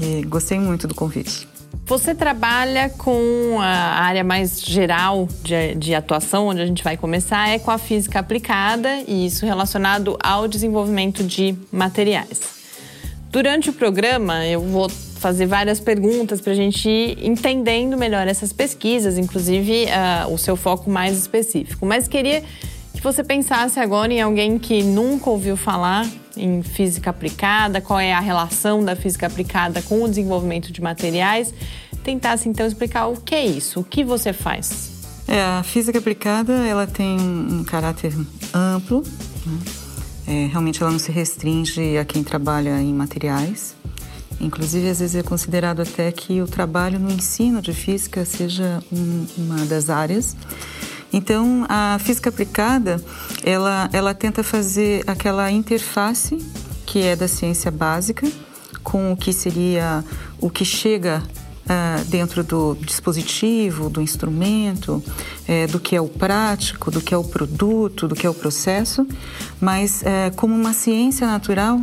[0.00, 1.46] e gostei muito do convite.
[1.84, 3.66] Você trabalha com a
[4.00, 8.20] área mais geral de, de, atuação, onde a gente vai começar, é com a física
[8.20, 12.40] aplicada e isso relacionado ao desenvolvimento de materiais.
[13.30, 18.52] Durante o programa, eu vou fazer várias perguntas para a gente ir entendendo melhor essas
[18.52, 21.86] pesquisas, inclusive uh, o seu foco mais específico.
[21.86, 22.42] Mas queria
[23.02, 28.14] que você pensasse agora em alguém que nunca ouviu falar em física aplicada, qual é
[28.14, 31.52] a relação da física aplicada com o desenvolvimento de materiais,
[32.04, 34.92] tentasse então explicar o que é isso, o que você faz.
[35.26, 38.14] É, a física aplicada ela tem um caráter
[38.54, 39.02] amplo,
[39.44, 39.58] né?
[40.28, 43.74] é, realmente ela não se restringe a quem trabalha em materiais.
[44.40, 49.26] Inclusive, às vezes é considerado até que o trabalho no ensino de física seja um,
[49.38, 50.36] uma das áreas
[51.12, 53.02] então, a física aplicada,
[53.44, 56.38] ela, ela tenta fazer aquela interface
[56.86, 58.26] que é da ciência básica
[58.82, 60.04] com o que seria
[60.40, 61.22] o que chega
[61.64, 65.02] uh, dentro do dispositivo, do instrumento,
[65.46, 68.34] é, do que é o prático, do que é o produto, do que é o
[68.34, 69.06] processo,
[69.60, 71.80] mas é, como uma ciência natural,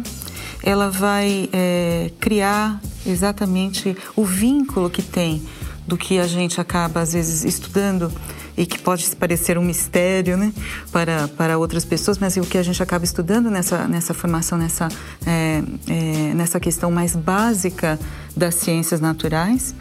[0.62, 5.42] ela vai é, criar exatamente o vínculo que tem
[5.88, 8.12] do que a gente acaba às vezes estudando
[8.60, 10.52] e que pode parecer um mistério né,
[10.92, 14.90] para, para outras pessoas, mas o que a gente acaba estudando nessa, nessa formação, nessa,
[15.26, 17.98] é, é, nessa questão mais básica
[18.36, 19.74] das ciências naturais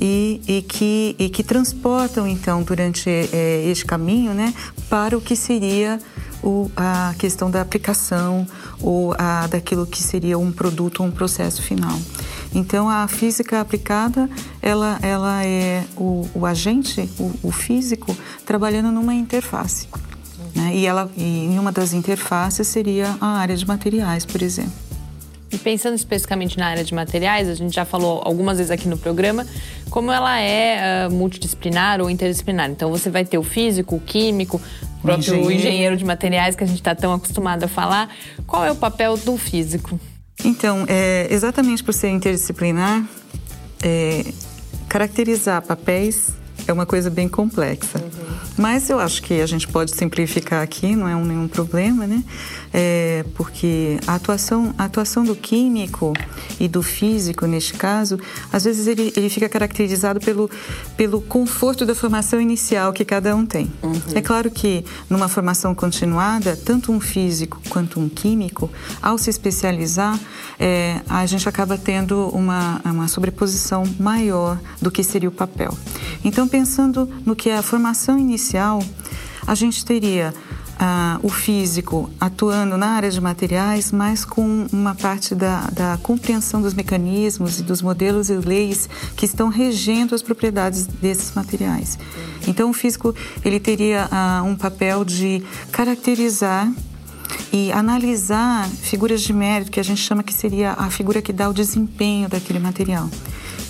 [0.00, 4.54] e, e, que, e que transportam, então, durante é, este caminho né,
[4.88, 6.00] para o que seria
[6.76, 8.46] a questão da aplicação
[8.80, 11.98] ou a, daquilo que seria um produto ou um processo final.
[12.54, 14.28] Então, a física aplicada,
[14.62, 19.88] ela, ela é o, o agente, o, o, físico, trabalhando numa interface.
[20.54, 20.76] Né?
[20.76, 24.72] E, ela, e uma das interfaces seria a área de materiais, por exemplo.
[25.54, 28.98] E pensando especificamente na área de materiais, a gente já falou algumas vezes aqui no
[28.98, 29.46] programa
[29.88, 32.68] como ela é uh, multidisciplinar ou interdisciplinar.
[32.68, 34.60] Então você vai ter o físico, o químico,
[34.98, 38.12] o próprio engenheiro, engenheiro de materiais que a gente está tão acostumado a falar.
[38.48, 40.00] Qual é o papel do físico?
[40.44, 43.06] Então, é, exatamente por ser interdisciplinar,
[43.80, 44.24] é,
[44.88, 46.32] caracterizar papéis
[46.66, 47.98] é uma coisa bem complexa.
[47.98, 48.34] Uhum.
[48.56, 52.22] Mas eu acho que a gente pode simplificar aqui, não é um, nenhum problema, né?
[52.72, 56.12] É, porque a atuação, a atuação do químico
[56.58, 58.18] e do físico, neste caso,
[58.52, 60.50] às vezes ele, ele fica caracterizado pelo,
[60.96, 63.70] pelo conforto da formação inicial que cada um tem.
[63.82, 63.94] Uhum.
[64.14, 68.70] É claro que numa formação continuada, tanto um físico quanto um químico,
[69.02, 70.18] ao se especializar,
[70.58, 75.76] é, a gente acaba tendo uma, uma sobreposição maior do que seria o papel.
[76.24, 78.80] Então, pensando no que é a formação inicial,
[79.44, 80.32] a gente teria
[80.78, 86.62] ah, o físico atuando na área de materiais, mas com uma parte da, da, compreensão
[86.62, 91.98] dos mecanismos e dos modelos e leis que estão regendo as propriedades desses materiais.
[92.46, 93.12] Então, o físico
[93.44, 96.72] ele teria ah, um papel de caracterizar
[97.52, 101.48] e analisar figuras de mérito, que a gente chama que seria a figura que dá
[101.48, 103.10] o desempenho daquele material.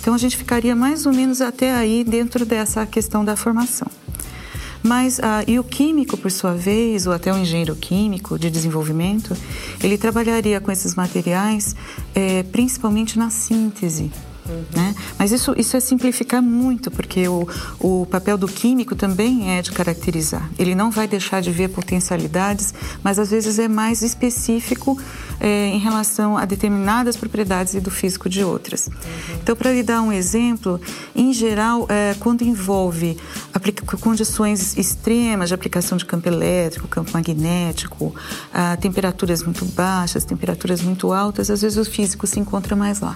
[0.05, 3.87] Então a gente ficaria mais ou menos até aí dentro dessa questão da formação.
[4.83, 9.35] Mas ah, e o químico, por sua vez, ou até o engenheiro químico de desenvolvimento,
[9.83, 11.75] ele trabalharia com esses materiais
[12.13, 14.11] é, principalmente na síntese.
[14.47, 14.63] Uhum.
[14.73, 14.95] Né?
[15.17, 17.47] Mas isso, isso é simplificar muito, porque o,
[17.79, 20.49] o papel do químico também é de caracterizar.
[20.57, 24.97] Ele não vai deixar de ver potencialidades, mas às vezes é mais específico
[25.39, 28.87] é, em relação a determinadas propriedades e do físico de outras.
[28.87, 29.37] Uhum.
[29.41, 30.79] Então, para lhe dar um exemplo,
[31.15, 33.17] em geral, é, quando envolve
[33.99, 38.13] condições extremas de aplicação de campo elétrico, campo magnético,
[38.79, 43.15] temperaturas muito baixas, temperaturas muito altas, às vezes o físico se encontra mais lá.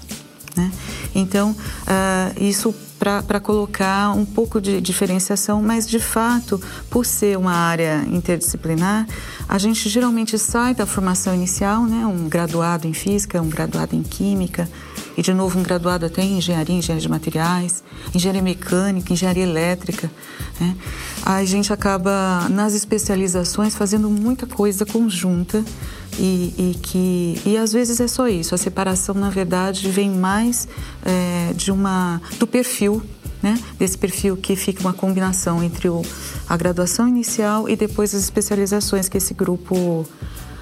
[0.59, 0.71] Né?
[1.15, 7.53] Então, uh, isso para colocar um pouco de diferenciação, mas de fato, por ser uma
[7.53, 9.07] área interdisciplinar,
[9.47, 12.05] a gente geralmente sai da formação inicial, né?
[12.05, 14.69] um graduado em física, um graduado em química,
[15.15, 20.11] e de novo um graduado até em engenharia, engenharia de materiais, engenharia mecânica, engenharia elétrica.
[20.59, 20.75] Né?
[21.25, 25.63] A gente acaba nas especializações fazendo muita coisa conjunta
[26.17, 28.55] e, e, que e às vezes é só isso.
[28.55, 30.67] A separação na verdade vem mais
[31.05, 33.03] é, de uma do perfil
[33.41, 33.57] né?
[33.77, 36.01] Desse perfil que fica uma combinação entre o,
[36.47, 40.05] a graduação inicial e depois as especializações que esse grupo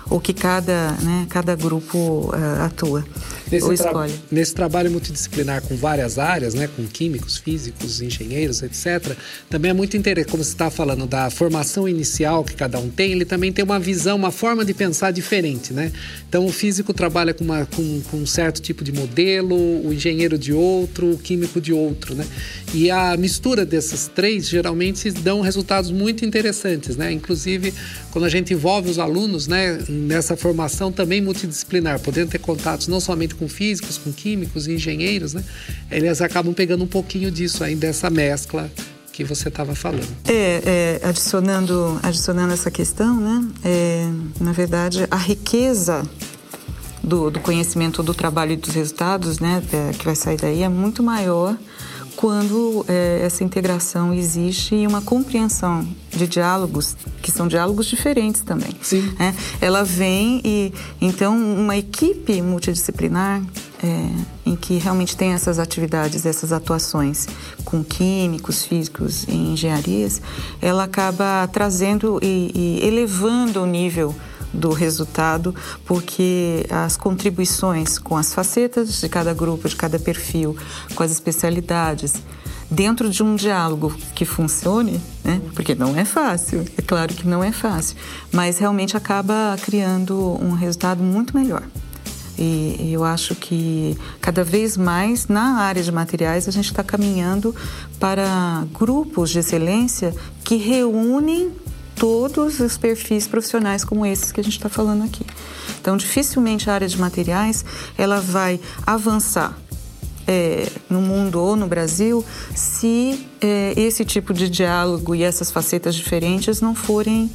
[0.09, 3.05] ou que cada, né, cada grupo uh, atua
[3.51, 4.11] nesse ou escolhe.
[4.11, 9.15] Tra nesse trabalho multidisciplinar com várias áreas, né, com químicos, físicos, engenheiros, etc.,
[9.49, 13.11] também é muito interessante, como você está falando, da formação inicial que cada um tem,
[13.11, 15.73] ele também tem uma visão, uma forma de pensar diferente.
[15.73, 15.91] Né?
[16.27, 20.37] Então, o físico trabalha com, uma, com, com um certo tipo de modelo, o engenheiro
[20.37, 22.15] de outro, o químico de outro.
[22.15, 22.25] Né?
[22.73, 26.95] E a mistura desses três geralmente dão resultados muito interessantes.
[26.95, 27.11] Né?
[27.11, 27.73] Inclusive,
[28.11, 32.99] quando a gente envolve os alunos né, nessa formação também multidisciplinar, podendo ter contatos não
[32.99, 35.43] somente com físicos, com químicos e engenheiros, né?
[35.91, 38.69] Eles acabam pegando um pouquinho disso aí, dessa mescla
[39.11, 40.07] que você estava falando.
[40.25, 43.47] É, é, adicionando, adicionando essa questão, né?
[43.65, 44.07] É,
[44.39, 46.07] na verdade, a riqueza
[47.03, 50.69] do, do, conhecimento do trabalho e dos resultados, né, é, que vai sair daí é
[50.69, 51.57] muito maior
[52.17, 58.75] quando é, essa integração existe e uma compreensão de diálogos que são diálogos diferentes também.
[58.81, 59.13] Sim.
[59.19, 63.41] É, ela vem e então uma equipe multidisciplinar
[63.83, 64.09] é,
[64.45, 67.27] em que realmente tem essas atividades, essas atuações
[67.63, 70.19] com químicos, físicos e engenharias,
[70.59, 74.15] ela acaba trazendo e, e elevando o nível
[74.53, 75.53] do resultado,
[75.85, 80.55] porque as contribuições com as facetas de cada grupo, de cada perfil,
[80.95, 82.13] com as especialidades,
[82.69, 85.41] dentro de um diálogo que funcione, né?
[85.55, 87.95] porque não é fácil, é claro que não é fácil,
[88.31, 91.63] mas realmente acaba criando um resultado muito melhor.
[92.39, 97.55] E eu acho que cada vez mais na área de materiais a gente está caminhando
[97.99, 101.51] para grupos de excelência que reúnem
[101.97, 105.25] todos os perfis profissionais como esses que a gente está falando aqui.
[105.81, 107.65] Então, dificilmente a área de materiais
[107.97, 109.57] ela vai avançar
[110.27, 115.95] é, no mundo ou no Brasil se é, esse tipo de diálogo e essas facetas
[115.95, 117.31] diferentes não forem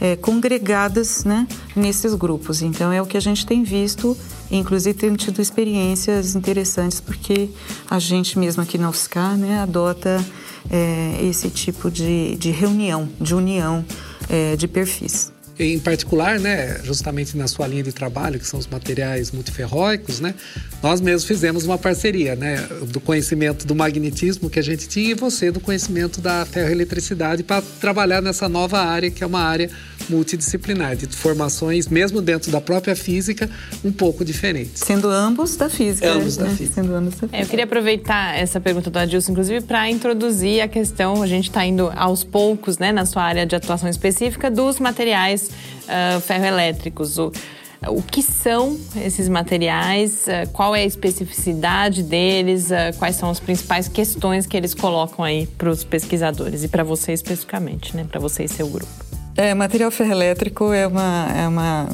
[0.00, 2.62] é, congregadas né, nesses grupos.
[2.62, 4.16] Então, é o que a gente tem visto,
[4.50, 7.50] inclusive tem tido experiências interessantes, porque
[7.90, 10.24] a gente mesmo aqui na UFSCar né, adota
[10.70, 13.84] é, esse tipo de, de reunião, de união
[14.28, 15.32] é, de perfis.
[15.58, 20.34] Em particular, né, justamente na sua linha de trabalho, que são os materiais multiferróicos, né,
[20.82, 22.56] nós mesmos fizemos uma parceria, né,
[22.88, 27.62] do conhecimento do magnetismo que a gente tinha e você do conhecimento da ferroeletricidade para
[27.80, 29.70] trabalhar nessa nova área que é uma área
[30.08, 33.48] multidisciplinar, de formações, mesmo dentro da própria física,
[33.84, 34.82] um pouco diferentes.
[34.84, 36.12] Sendo ambos da física.
[36.12, 36.44] Ambos né?
[36.44, 36.74] da física.
[36.74, 37.36] Sendo ambos da física.
[37.36, 41.48] É, eu queria aproveitar essa pergunta do Adilson, inclusive, para introduzir a questão, a gente
[41.48, 47.18] está indo aos poucos, né, na sua área de atuação específica, dos materiais uh, ferroelétricos.
[47.18, 47.32] O,
[47.88, 53.40] o que são esses materiais, uh, qual é a especificidade deles, uh, quais são as
[53.40, 58.20] principais questões que eles colocam aí para os pesquisadores e para você especificamente, né, para
[58.20, 58.90] você e seu grupo.
[59.36, 61.88] É, material ferroelétrico é uma, é uma,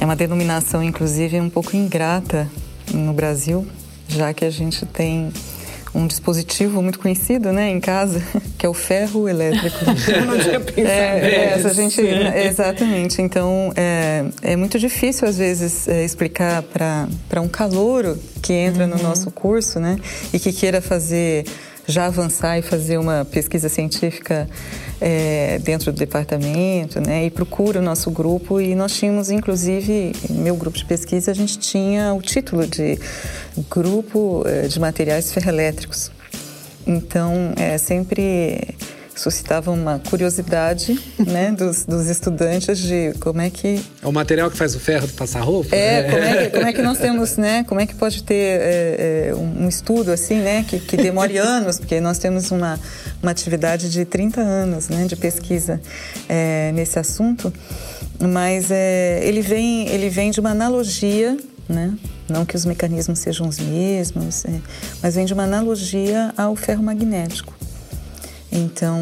[0.00, 2.48] é uma denominação, inclusive, um pouco ingrata
[2.94, 3.66] no Brasil,
[4.08, 5.32] já que a gente tem
[5.94, 8.22] um dispositivo muito conhecido, né, em casa,
[8.56, 9.78] que é o ferro elétrico.
[10.08, 13.22] Eu não tinha pensado é, é, gente, Exatamente.
[13.22, 18.90] Então, é, é muito difícil, às vezes, é, explicar para um calouro que entra uhum.
[18.90, 19.96] no nosso curso, né,
[20.32, 21.44] e que queira fazer
[21.90, 24.48] já avançar e fazer uma pesquisa científica
[25.00, 27.26] é, dentro do departamento, né?
[27.26, 31.58] E procura o nosso grupo e nós tínhamos, inclusive, meu grupo de pesquisa, a gente
[31.58, 32.98] tinha o título de
[33.68, 36.10] Grupo é, de Materiais Ferroelétricos.
[36.86, 38.74] Então, é sempre
[39.14, 43.80] suscitava uma curiosidade né, dos, dos, estudantes de como é que...
[44.02, 45.74] É o material que faz o ferro passar roupa?
[45.74, 48.34] É, como é que, como é que nós temos, né, como é que pode ter
[48.34, 52.78] é, é, um estudo assim, né, que, que demore anos, porque nós temos uma,
[53.22, 55.80] uma atividade de 30 anos, né, de pesquisa
[56.28, 57.52] é, nesse assunto,
[58.20, 61.36] mas é, ele, vem, ele vem de uma analogia
[61.70, 61.96] né?
[62.28, 64.60] Não que os mecanismos sejam os mesmos, é,
[65.02, 67.54] mas vem de uma analogia ao ferro magnético.
[68.52, 68.98] Então,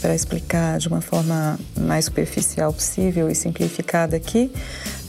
[0.00, 4.52] para explicar de uma forma mais superficial possível e simplificada aqui,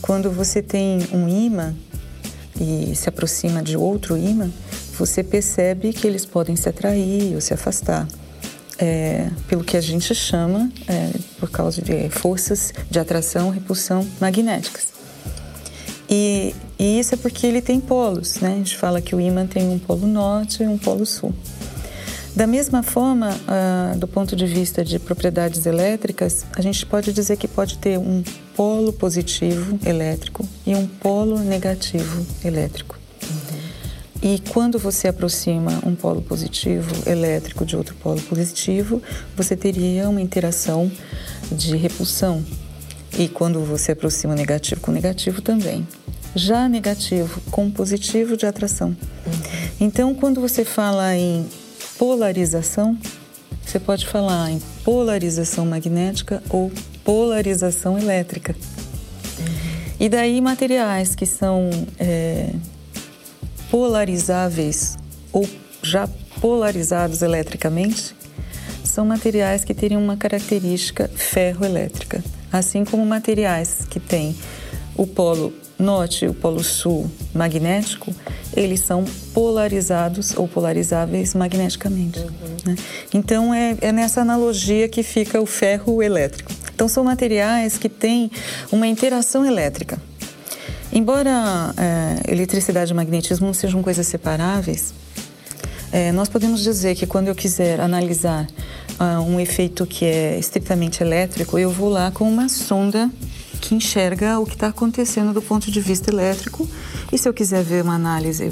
[0.02, 1.76] quando você tem um ímã
[2.60, 4.52] e se aproxima de outro ímã,
[4.98, 8.08] você percebe que eles podem se atrair ou se afastar.
[8.80, 14.88] É, pelo que a gente chama, é, por causa de forças de atração, repulsão magnéticas.
[16.10, 18.54] E, E isso é porque ele tem polos, né?
[18.54, 21.34] A gente fala que o ímã tem um polo norte e um polo sul.
[22.36, 27.38] Da mesma forma, ah, do ponto de vista de propriedades elétricas, a gente pode dizer
[27.38, 28.24] que pode ter um
[28.56, 32.98] polo positivo elétrico e um polo negativo elétrico.
[34.22, 39.02] E quando você aproxima um polo positivo elétrico de outro polo positivo,
[39.36, 40.92] você teria uma interação
[41.52, 42.44] de repulsão.
[43.20, 45.88] E quando você aproxima negativo com negativo também.
[46.34, 48.96] Já negativo com positivo de atração.
[49.80, 51.46] Então, quando você fala em
[52.04, 52.98] polarização,
[53.66, 56.70] você pode falar em polarização magnética ou
[57.02, 58.54] polarização elétrica.
[59.98, 62.50] E daí materiais que são é,
[63.72, 64.98] polarizáveis
[65.32, 65.48] ou
[65.82, 66.06] já
[66.42, 68.14] polarizados eletricamente
[68.84, 74.36] são materiais que teriam uma característica ferroelétrica, assim como materiais que têm
[74.98, 78.14] o polo norte e o polo sul magnético,
[78.56, 82.20] eles são polarizados ou polarizáveis magneticamente.
[82.20, 82.30] Uhum.
[82.66, 82.76] Né?
[83.14, 86.52] Então é, é nessa analogia que fica o ferro elétrico.
[86.74, 88.32] Então são materiais que têm
[88.72, 90.02] uma interação elétrica.
[90.92, 94.94] Embora é, eletricidade e magnetismo não sejam coisas separáveis,
[95.92, 98.48] é, nós podemos dizer que quando eu quiser analisar
[99.00, 103.10] uh, um efeito que é estritamente elétrico, eu vou lá com uma sonda
[103.64, 106.68] que enxerga o que está acontecendo do ponto de vista elétrico.
[107.14, 108.52] E se eu quiser ver uma análise, eu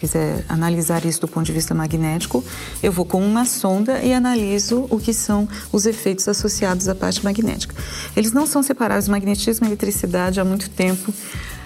[0.00, 2.42] quiser analisar isso do ponto de vista magnético,
[2.82, 7.22] eu vou com uma sonda e analiso o que são os efeitos associados à parte
[7.22, 7.74] magnética.
[8.16, 11.12] Eles não são separados, magnetismo e eletricidade há muito tempo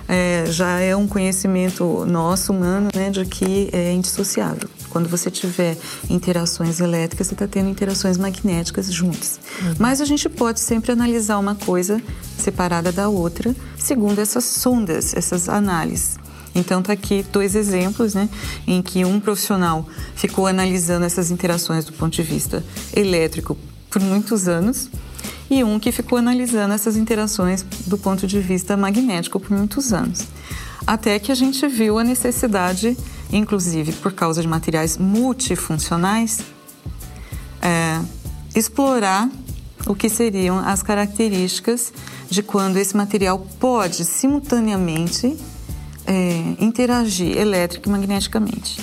[0.08, 4.68] é, já é um conhecimento nosso, humano, né, de que é indissociável.
[4.90, 5.76] Quando você tiver
[6.08, 9.40] interações elétricas, você está tendo interações magnéticas juntas.
[9.62, 9.74] Uhum.
[9.78, 12.02] Mas a gente pode sempre analisar uma coisa
[12.36, 16.18] separada da outra, segundo essas sondas, essas análises.
[16.54, 18.28] Então tá aqui dois exemplos, né,
[18.66, 19.86] em que um profissional
[20.16, 22.64] ficou analisando essas interações do ponto de vista
[22.94, 23.56] elétrico
[23.88, 24.90] por muitos anos
[25.48, 30.26] e um que ficou analisando essas interações do ponto de vista magnético por muitos anos.
[30.86, 32.96] Até que a gente viu a necessidade,
[33.32, 36.40] inclusive por causa de materiais multifuncionais,
[37.62, 38.00] é,
[38.54, 39.28] explorar
[39.86, 41.92] o que seriam as características
[42.28, 45.36] de quando esse material pode simultaneamente
[46.06, 48.80] é, interagir elétrico e magneticamente,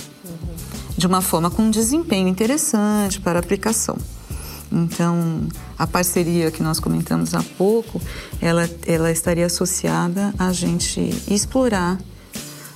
[0.96, 3.96] de uma forma com um desempenho interessante para aplicação.
[4.70, 5.46] Então,
[5.78, 8.00] a parceria que nós comentamos há pouco,
[8.40, 11.98] ela, ela estaria associada a gente explorar,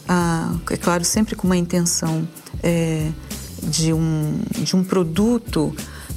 [0.08, 2.26] a, é claro, sempre com uma intenção
[2.62, 3.10] é,
[3.62, 5.74] de, um, de um produto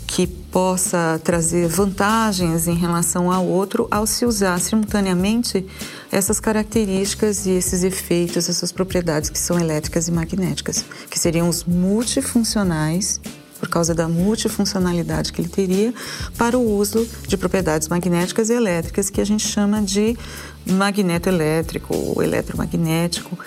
[0.08, 5.66] que possa trazer vantagens em relação ao outro ao se usar simultaneamente
[6.12, 11.64] essas características e esses efeitos, essas propriedades que são elétricas e magnéticas, que seriam os
[11.66, 13.20] multifuncionais
[13.60, 15.94] por causa da multifuncionalidade que ele teria,
[16.38, 20.18] para o uso de propriedades magnéticas e elétricas, que a gente chama de
[20.66, 23.38] magneto elétrico ou eletromagnético,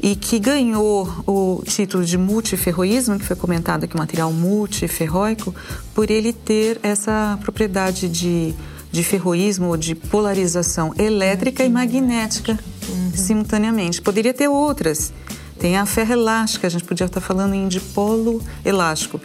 [0.00, 5.54] e que ganhou o título de multiferroísmo, que foi comentado aqui, material multiferróico,
[5.94, 8.54] por ele ter essa propriedade de,
[8.92, 13.12] de ferroísmo ou de polarização elétrica e magnética uhum.
[13.12, 14.00] simultaneamente.
[14.00, 15.12] Poderia ter outras.
[15.58, 19.20] Tem a ferro elástica, a gente podia estar falando em dipolo elástico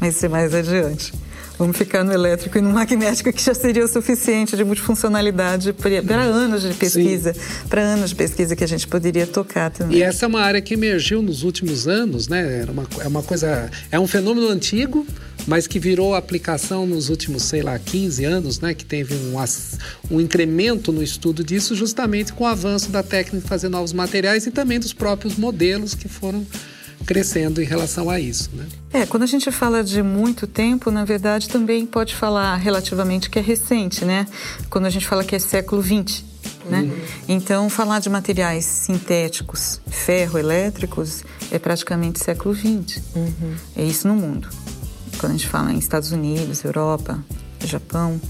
[0.00, 1.12] mas isso é mais adiante.
[1.56, 6.20] Vamos ficar no elétrico e no magnético, que já seria o suficiente de multifuncionalidade para
[6.20, 7.34] anos de pesquisa,
[7.68, 9.98] para anos de pesquisa que a gente poderia tocar também.
[9.98, 12.60] E essa é uma área que emergiu nos últimos anos, né?
[12.60, 15.06] Era uma, é uma coisa, é um fenômeno antigo,
[15.46, 18.74] mas que virou aplicação nos últimos, sei lá, 15 anos, né?
[18.74, 19.36] Que teve um,
[20.10, 24.44] um incremento no estudo disso, justamente com o avanço da técnica de fazer novos materiais
[24.44, 26.44] e também dos próprios modelos que foram
[27.04, 28.50] crescendo em relação a isso.
[28.52, 28.66] Né?
[28.92, 33.38] É, quando a gente fala de muito tempo, na verdade também pode falar relativamente que
[33.38, 34.26] é recente, né?
[34.70, 36.24] Quando a gente fala que é século XX.
[36.68, 36.80] Né?
[36.80, 37.00] Uhum.
[37.28, 43.02] Então, falar de materiais sintéticos, ferroelétricos, é praticamente século XX.
[43.14, 43.54] Uhum.
[43.76, 44.48] É isso no mundo.
[45.18, 47.22] Quando a gente fala em Estados Unidos, Europa,
[47.66, 48.20] Japão.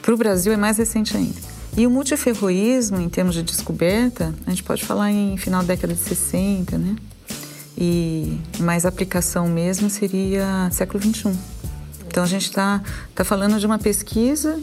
[0.00, 1.40] Para o Brasil é mais recente ainda.
[1.76, 5.92] E o multiferroísmo, em termos de descoberta, a gente pode falar em final da década
[5.92, 6.96] de 60, né?
[7.76, 11.36] E mais aplicação mesmo seria século 21.
[12.06, 12.82] Então a gente está
[13.14, 14.60] tá falando de uma pesquisa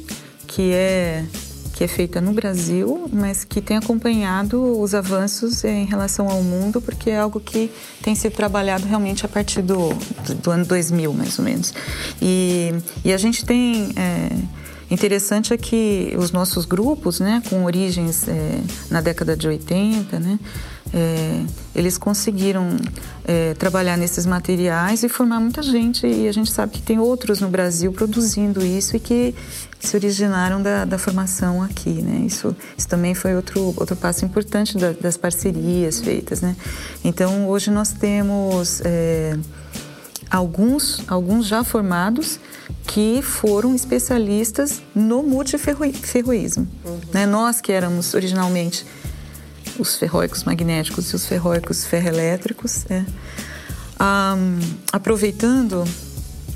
[0.47, 1.25] que é
[1.73, 6.79] que é feita no Brasil, mas que tem acompanhado os avanços em relação ao mundo,
[6.79, 9.89] porque é algo que tem sido trabalhado realmente a partir do,
[10.41, 11.73] do ano 2000, mais ou menos.
[12.21, 14.29] E, e a gente tem é,
[14.93, 18.59] interessante é que os nossos grupos, né, com origens é,
[18.91, 20.39] na década de 80, né,
[20.93, 21.43] é,
[21.75, 22.77] eles conseguiram
[23.25, 27.41] é, trabalhar nesses materiais e formar muita gente e a gente sabe que tem outros
[27.41, 29.33] no Brasil produzindo isso e que
[29.79, 32.25] se originaram da, da formação aqui, né?
[32.27, 36.55] Isso, isso também foi outro outro passo importante da, das parcerias feitas, né?
[37.03, 39.35] Então hoje nós temos é,
[40.29, 42.39] alguns alguns já formados
[42.85, 46.99] que foram especialistas no multiferroísmo, uhum.
[47.11, 47.25] né?
[47.25, 48.85] Nós que éramos originalmente
[49.77, 52.85] os ferróicos magnéticos e os ferróicos ferroelétricos.
[52.89, 53.03] É.
[54.91, 55.85] Aproveitando,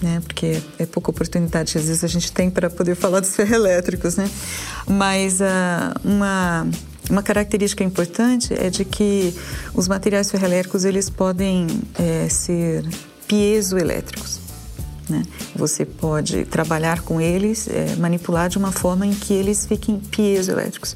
[0.01, 3.35] né, porque é pouca oportunidade que às vezes a gente tem para poder falar dos
[3.35, 4.29] ferroelétricos, né?
[4.87, 6.67] mas uh, uma,
[7.09, 9.33] uma característica importante é de que
[9.73, 12.85] os materiais ferroelétricos eles podem é, ser
[13.27, 14.36] piezoelétricos.
[15.09, 15.23] Né?
[15.55, 20.95] Você pode trabalhar com eles, é, manipular de uma forma em que eles fiquem piezoelétricos.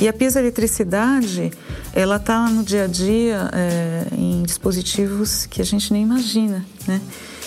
[0.00, 1.52] E a piezoeletricidade,
[1.92, 7.00] ela está no dia a dia é, em dispositivos que a gente nem imagina, né?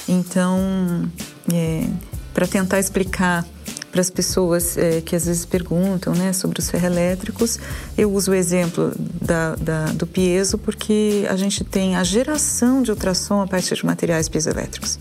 [0.07, 1.07] Então,
[1.53, 1.85] é,
[2.33, 3.45] para tentar explicar
[3.91, 7.59] para as pessoas é, que às vezes perguntam né, sobre os ferroelétricos,
[7.97, 12.91] eu uso o exemplo da, da, do piezo porque a gente tem a geração de
[12.91, 14.99] ultrassom a partir de materiais piezoelétricos.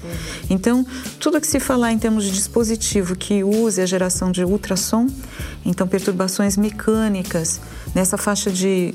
[0.49, 0.86] Então,
[1.20, 5.07] tudo que se falar em termos de dispositivo que use a geração de ultrassom,
[5.64, 7.61] então perturbações mecânicas
[7.95, 8.95] nessa faixa de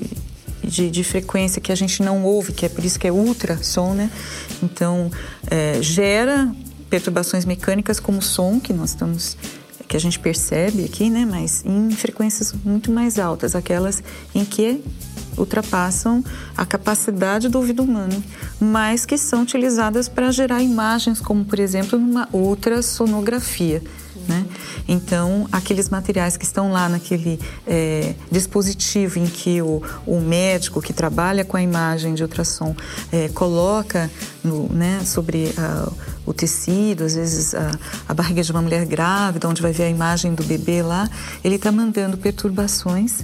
[0.62, 3.92] de, de, frequência que a gente não ouve, que é por isso que é ultrassom,
[3.92, 4.10] né?
[4.62, 5.10] Então,
[5.50, 6.50] é, gera
[6.88, 9.36] perturbações mecânicas como som, que nós estamos
[9.94, 14.02] que a gente percebe aqui, né, mas em frequências muito mais altas, aquelas
[14.34, 14.82] em que
[15.38, 16.24] ultrapassam
[16.56, 18.20] a capacidade do ouvido humano,
[18.60, 23.80] mas que são utilizadas para gerar imagens, como por exemplo numa ultrassonografia.
[24.86, 30.92] Então, aqueles materiais que estão lá naquele é, dispositivo em que o, o, médico que
[30.92, 32.74] trabalha com a imagem de ultrassom
[33.10, 34.10] é, coloca
[34.42, 35.90] no, né, sobre a,
[36.26, 37.70] o tecido, às vezes a,
[38.08, 41.08] a, barriga de uma mulher grávida, onde vai ver a imagem do bebê lá,
[41.42, 43.22] ele está mandando perturbações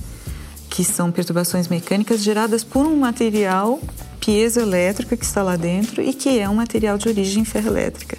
[0.71, 3.81] que são perturbações mecânicas geradas por um material
[4.21, 8.17] piezoelétrico que está lá dentro e que é um material de origem ferroelétrica.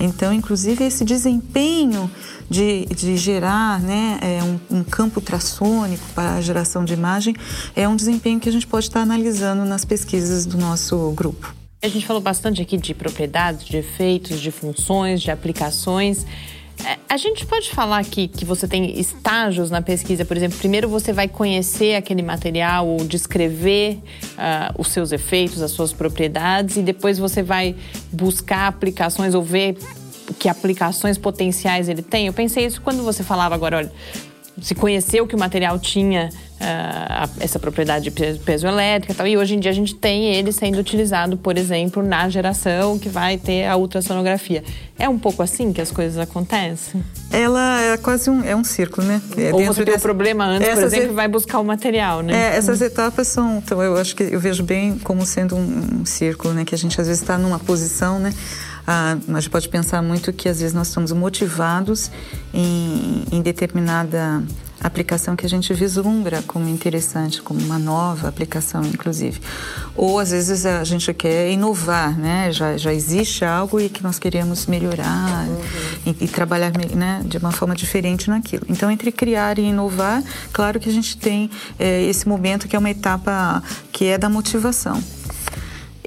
[0.00, 2.10] Então, inclusive, esse desempenho
[2.48, 7.34] de, de gerar né, é, um, um, campo ultrassônico para a geração de imagem
[7.74, 11.54] é um desempenho que a gente pode estar analisando nas pesquisas do nosso grupo.
[11.82, 16.24] A gente falou bastante aqui de propriedades, de efeitos, de funções, de aplicações.
[16.82, 20.88] É, a gente pode falar aqui que você tem estágios na pesquisa, por exemplo, primeiro
[20.88, 23.98] você vai conhecer aquele material ou descrever
[24.32, 27.76] uh, os seus efeitos, as suas propriedades, e depois você vai
[28.10, 29.76] buscar aplicações ou ver
[30.38, 32.26] que aplicações potenciais ele tem.
[32.26, 33.92] Eu pensei isso quando você falava agora, olha,
[34.60, 39.36] se conheceu que o material tinha uh, essa propriedade de peso elétrica e tal, e
[39.36, 43.36] hoje em dia a gente tem ele sendo utilizado, por exemplo, na geração que vai
[43.36, 44.62] ter a ultrassonografia.
[44.96, 47.04] É um pouco assim que as coisas acontecem?
[47.32, 49.20] Ela é quase um, é um círculo, né?
[49.36, 52.54] É Ou você tem o problema antes, por exemplo, e vai buscar o material, né?
[52.54, 56.06] É, essas etapas são, então eu acho que eu vejo bem como sendo um, um
[56.06, 56.64] círculo, né?
[56.64, 58.32] Que a gente às vezes está numa posição, né?
[58.86, 62.10] Ah, a gente pode pensar muito que às vezes nós estamos motivados
[62.52, 64.42] em, em determinada
[64.86, 69.40] aplicação que a gente vislumbra como interessante, como uma nova aplicação, inclusive.
[69.96, 72.52] Ou às vezes a gente quer inovar, né?
[72.52, 75.60] Já, já existe algo e que nós queremos melhorar uhum.
[76.04, 78.66] e, e, trabalhar né, de uma forma diferente naquilo.
[78.68, 80.22] Então, entre criar e inovar,
[80.52, 84.28] claro que a gente tem é, esse momento que é uma etapa que é da
[84.28, 85.02] motivação.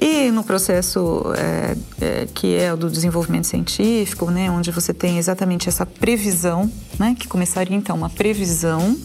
[0.00, 5.18] E no processo é, é, que é o do desenvolvimento científico, né, onde você tem
[5.18, 8.96] exatamente essa previsão, né, que começaria então uma previsão,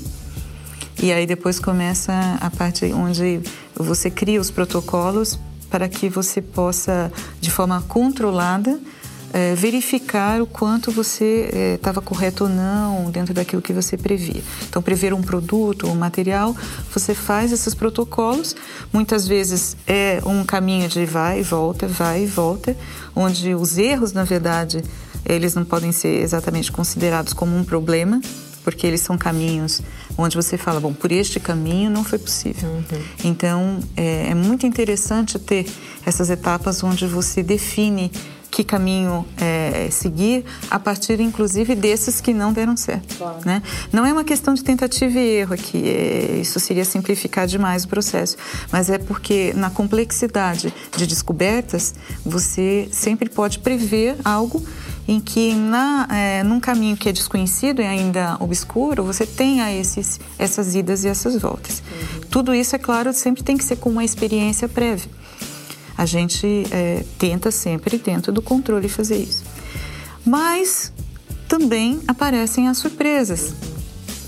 [1.01, 3.41] e aí depois começa a parte onde
[3.75, 8.79] você cria os protocolos para que você possa, de forma controlada,
[9.33, 14.43] é, verificar o quanto você estava é, correto ou não dentro daquilo que você previa.
[14.69, 16.55] Então, prever um produto, um material,
[16.93, 18.55] você faz esses protocolos.
[18.93, 22.77] Muitas vezes é um caminho de vai e volta, vai e volta,
[23.15, 24.83] onde os erros, na verdade,
[25.25, 28.21] eles não podem ser exatamente considerados como um problema,
[28.63, 29.81] porque eles são caminhos
[30.17, 32.69] onde você fala, bom, por este caminho não foi possível.
[32.69, 32.83] Uhum.
[33.23, 35.65] Então, é, é, muito interessante ter
[36.05, 38.11] essas etapas onde você define
[38.53, 43.17] que caminho é, seguir a partir, inclusive, desses que não deram certo.
[43.17, 43.39] Claro.
[43.43, 43.63] Né?
[43.91, 47.87] Não é uma questão de tentativa e erro aqui, é, isso seria simplificar demais o
[47.87, 48.37] processo,
[48.71, 54.63] mas é porque na complexidade de descobertas, você sempre pode prever algo
[55.07, 60.19] em que na, é, num caminho que é desconhecido e ainda obscuro, você tenha esses,
[60.37, 61.81] essas idas e essas voltas.
[61.81, 62.21] Uhum.
[62.29, 65.09] tudo isso, é claro, sempre tem que ser com uma experiência prévia.
[65.97, 69.43] A gente é, tenta sempre, dentro do controle, fazer isso.
[70.25, 70.91] Mas
[71.47, 73.53] também aparecem as surpresas,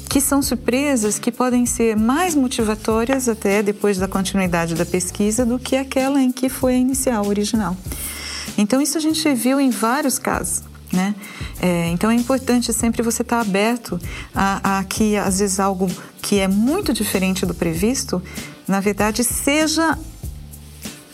[0.10, 5.58] que são surpresas que podem ser mais motivatórias até depois da continuidade da pesquisa do
[5.58, 7.76] que aquela em que foi a inicial, original.
[8.58, 10.64] Então, isso a gente viu em vários casos.
[10.94, 11.14] Né?
[11.62, 14.00] É, então é importante sempre você estar aberto
[14.34, 15.90] a, a que às vezes algo
[16.22, 18.22] que é muito diferente do previsto,
[18.68, 19.98] na verdade seja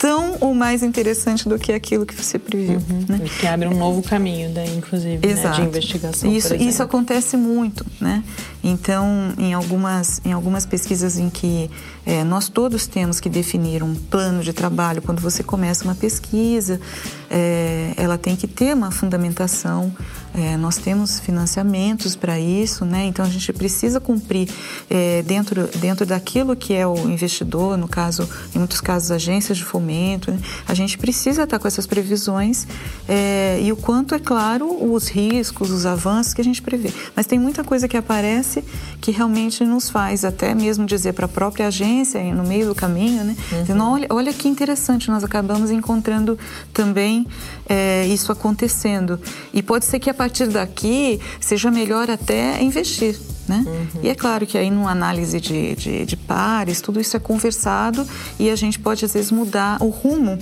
[0.02, 2.82] tão ou mais interessante do que aquilo que você previu.
[2.90, 3.22] Uhum, né?
[3.40, 6.32] Que abre um novo caminho, daí, inclusive, né, de investigação.
[6.34, 8.24] Isso, isso acontece muito, né?
[8.64, 11.70] Então, em algumas, em algumas pesquisas em que
[12.04, 16.82] é, nós todos temos que definir um plano de trabalho, quando você começa uma pesquisa,
[17.30, 19.94] é, ela tem que ter uma fundamentação.
[20.34, 23.06] É, nós temos financiamentos para isso, né?
[23.06, 24.50] Então a gente precisa cumprir
[24.90, 29.66] é, dentro, dentro daquilo que é o investidor, no caso, em muitos casos, agências de
[29.66, 30.32] fomento.
[30.32, 30.40] Né?
[30.68, 32.66] A gente precisa estar com essas previsões
[33.10, 36.94] é, e o quanto, é claro, os riscos, os avanços que a gente prevê.
[37.16, 38.64] Mas tem muita coisa que aparece
[39.02, 43.24] que realmente nos faz até mesmo dizer para a própria agência, no meio do caminho,
[43.24, 43.36] né?
[43.52, 43.62] Uhum.
[43.62, 46.38] Dizendo, olha, olha que interessante, nós acabamos encontrando
[46.74, 47.28] também
[47.72, 49.18] é, isso acontecendo.
[49.54, 53.18] E pode ser que a partir daqui seja melhor até investir.
[53.48, 53.64] Né?
[53.66, 54.02] Uhum.
[54.04, 58.06] E é claro que aí numa análise de, de, de, pares, tudo isso é conversado
[58.38, 60.38] e a gente pode às vezes mudar o rumo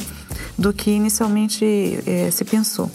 [0.57, 1.63] do que inicialmente
[2.05, 2.91] é, se pensou.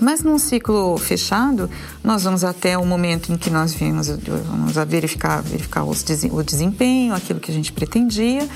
[0.00, 1.70] Mas num ciclo fechado,
[2.02, 7.38] nós vamos até o momento em que nós vimos, vamos verificar, verificar o desempenho, aquilo
[7.38, 8.48] que a gente pretendia,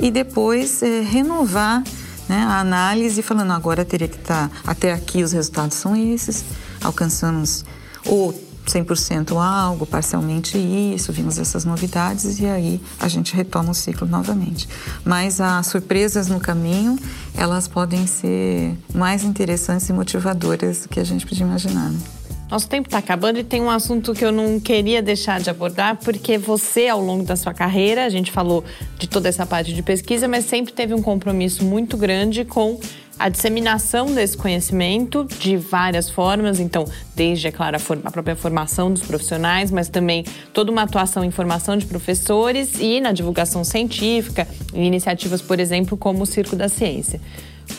[0.00, 1.82] e depois é, renovar
[2.28, 6.44] né, a análise, falando agora teria que estar, até aqui os resultados são esses,
[6.82, 7.64] alcançamos
[8.04, 8.32] ou
[8.68, 14.68] 100% algo, parcialmente isso, vimos essas novidades e aí a gente retoma o ciclo novamente.
[15.04, 16.98] Mas as surpresas no caminho,
[17.34, 21.90] elas podem ser mais interessantes e motivadoras do que a gente podia imaginar.
[21.90, 21.98] Né?
[22.50, 25.98] Nosso tempo está acabando e tem um assunto que eu não queria deixar de abordar,
[26.02, 28.64] porque você, ao longo da sua carreira, a gente falou
[28.98, 32.80] de toda essa parte de pesquisa, mas sempre teve um compromisso muito grande com
[33.18, 38.90] a disseminação desse conhecimento de várias formas, então, desde, é claro, a, a, própria formação
[38.90, 40.24] dos profissionais, mas também
[40.54, 45.98] toda uma atuação em formação de professores e na divulgação científica, em iniciativas, por exemplo,
[45.98, 47.20] como o Circo da Ciência.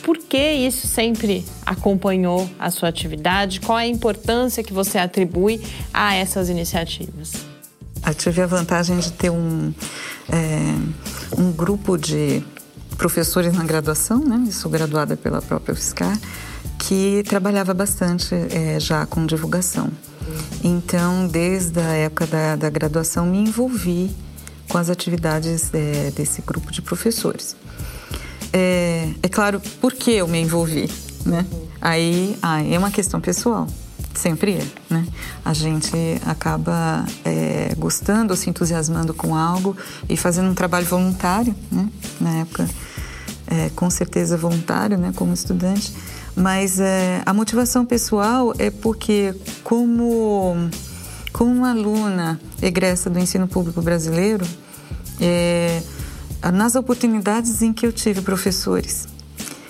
[0.03, 3.59] Por que isso sempre acompanhou a sua atividade?
[3.59, 5.61] Qual a importância que você atribui
[5.93, 7.33] a essas iniciativas?
[8.05, 9.73] Eu tive a vantagem de ter um,
[10.29, 12.43] é, um grupo de
[12.97, 14.43] professores na graduação, né?
[14.47, 16.17] Eu sou graduada pela própria UFSCar,
[16.77, 19.89] que trabalhava bastante é, já com divulgação.
[20.63, 24.11] Então, desde a época da, da graduação, me envolvi
[24.67, 27.55] com as atividades é, desse grupo de professores.
[28.51, 30.89] É, é, claro, por que eu me envolvi,
[31.25, 31.45] né?
[31.81, 33.67] Aí, aí é uma questão pessoal,
[34.13, 35.07] sempre é, né?
[35.45, 35.95] A gente
[36.25, 39.75] acaba é, gostando se entusiasmando com algo
[40.09, 41.89] e fazendo um trabalho voluntário, né?
[42.19, 42.67] Na época
[43.49, 45.93] é, com certeza voluntário, né, como estudante,
[46.35, 49.33] mas é, a motivação pessoal é porque
[49.63, 50.69] como
[51.33, 54.45] como uma aluna egressa do ensino público brasileiro,
[55.21, 55.81] é,
[56.53, 59.07] nas oportunidades em que eu tive professores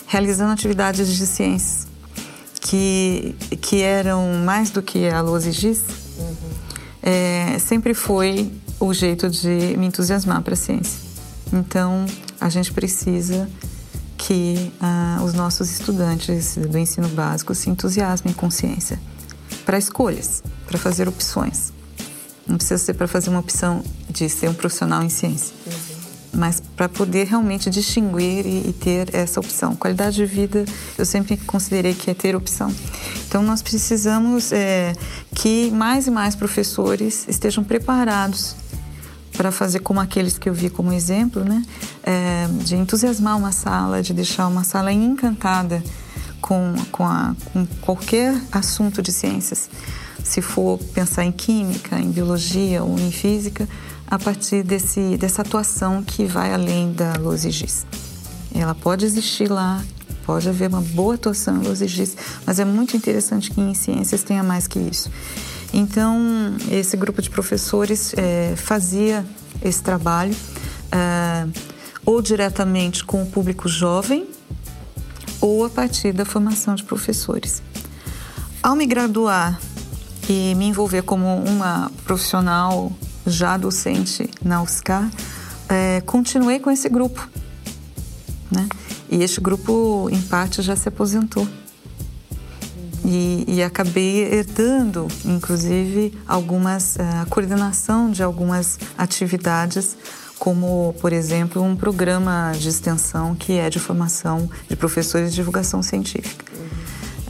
[0.07, 1.87] realizando atividades de ciências
[2.59, 5.83] que, que eram mais do que a Luz diz,
[6.17, 6.35] uhum.
[7.01, 10.99] é, sempre foi o jeito de me entusiasmar para a ciência.
[11.51, 12.05] Então,
[12.39, 13.49] a gente precisa
[14.17, 18.99] que ah, os nossos estudantes do ensino básico se entusiasmem com ciência
[19.65, 21.71] para escolhas, para fazer opções.
[22.45, 25.88] Não precisa ser para fazer uma opção de ser um profissional em ciência, uhum.
[26.39, 29.75] Mas para poder realmente distinguir e, e, ter essa opção.
[29.75, 30.63] Qualidade de vida,
[30.97, 32.73] eu sempre considerei que é ter opção.
[33.27, 34.93] Então, nós precisamos é,
[35.35, 38.55] que mais e mais professores estejam preparados
[39.35, 41.61] para fazer como aqueles que eu vi como exemplo, né?
[42.03, 45.83] É, de entusiasmar uma sala, de deixar uma sala encantada
[46.41, 49.69] com, com, a, com qualquer assunto de ciências.
[50.23, 53.67] Se for pensar em química, em biologia ou em física,
[54.09, 57.85] a partir desse, dessa atuação que vai além da luz e giz.
[58.53, 59.83] Ela pode existir lá,
[60.25, 63.75] pode haver uma boa atuação em luz e giz, mas é muito interessante que em
[63.75, 65.11] ciências tenha mais que isso.
[65.71, 66.17] Então,
[66.71, 69.23] esse grupo de professores é, fazia
[69.63, 70.35] esse trabalho
[70.91, 71.47] é,
[72.03, 74.27] ou diretamente com o público jovem
[75.39, 77.61] ou a partir da formação de professores.
[78.63, 79.59] Ao me graduar
[80.27, 82.91] e me envolver como uma profissional
[83.25, 85.09] já docente na UFSCar,
[85.67, 87.27] é, continuei com esse grupo,
[88.51, 88.67] né?
[89.09, 91.47] E este grupo, em parte, já se aposentou.
[93.03, 99.97] E, e, acabei herdando, inclusive, algumas uh, a coordenação de algumas atividades,
[100.37, 105.81] como, por exemplo, um programa de extensão que é de formação de professores de divulgação
[105.81, 106.45] científica.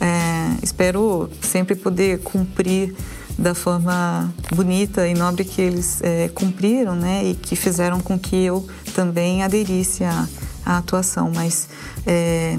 [0.00, 2.94] É, espero sempre poder cumprir
[3.40, 8.36] da forma bonita e nobre que eles é, cumpriram, né, e que fizeram com que
[8.36, 10.28] eu também aderisse à,
[10.64, 11.32] à atuação.
[11.34, 11.66] Mas
[12.06, 12.54] é,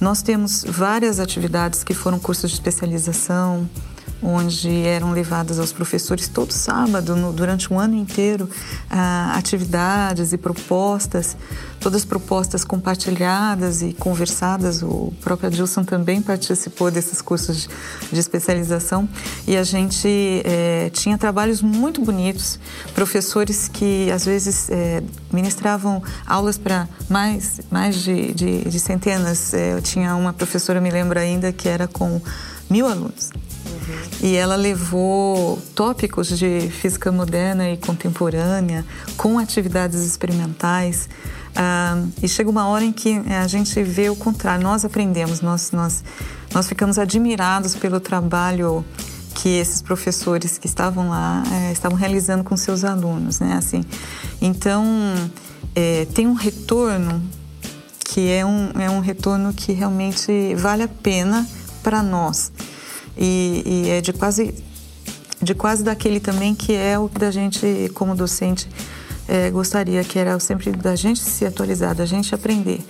[0.00, 3.68] nós temos várias atividades que foram cursos de especialização,
[4.24, 8.48] onde eram levadas aos professores todo sábado, no, durante um ano inteiro,
[8.90, 11.36] ah, atividades e propostas,
[11.78, 14.82] todas propostas compartilhadas e conversadas.
[14.82, 17.68] O próprio Adilson também participou desses cursos
[18.10, 19.06] de especialização
[19.46, 22.58] e a gente eh, tinha trabalhos muito bonitos,
[22.94, 29.52] professores que às vezes eh, ministravam aulas para mais, mais de, de, de centenas.
[29.52, 32.18] Eh, eu tinha uma professora, me lembro ainda, que era com
[32.70, 33.30] mil alunos.
[34.22, 38.84] E ela levou tópicos de física moderna e contemporânea
[39.16, 41.08] com atividades experimentais.
[41.54, 44.62] Ah, e chega uma hora em que a gente vê o contrário.
[44.62, 46.02] Nós aprendemos, nós, nós,
[46.52, 48.84] nós ficamos admirados pelo trabalho
[49.34, 53.54] que esses professores que estavam lá é, estavam realizando com seus alunos, né?
[53.58, 53.84] Assim,
[54.40, 54.84] então
[55.74, 57.22] é, tem um retorno
[58.04, 61.46] que é um, é um retorno que realmente vale a pena
[61.82, 62.52] para nós
[63.16, 64.54] e, e é de quase
[65.42, 68.66] de quase daquele também que é o que da gente como docente
[69.28, 72.80] é, gostaria que era sempre da gente se atualizar, da gente aprender.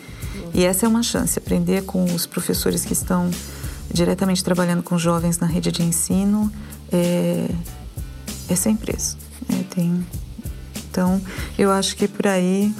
[0.52, 3.30] E essa é uma chance, aprender com os professores que estão
[3.92, 6.50] diretamente trabalhando com jovens na rede de ensino
[6.92, 7.48] é,
[8.48, 9.16] é sem preço.
[9.48, 10.06] É, tem,
[10.90, 11.20] então,
[11.58, 12.72] eu acho que por aí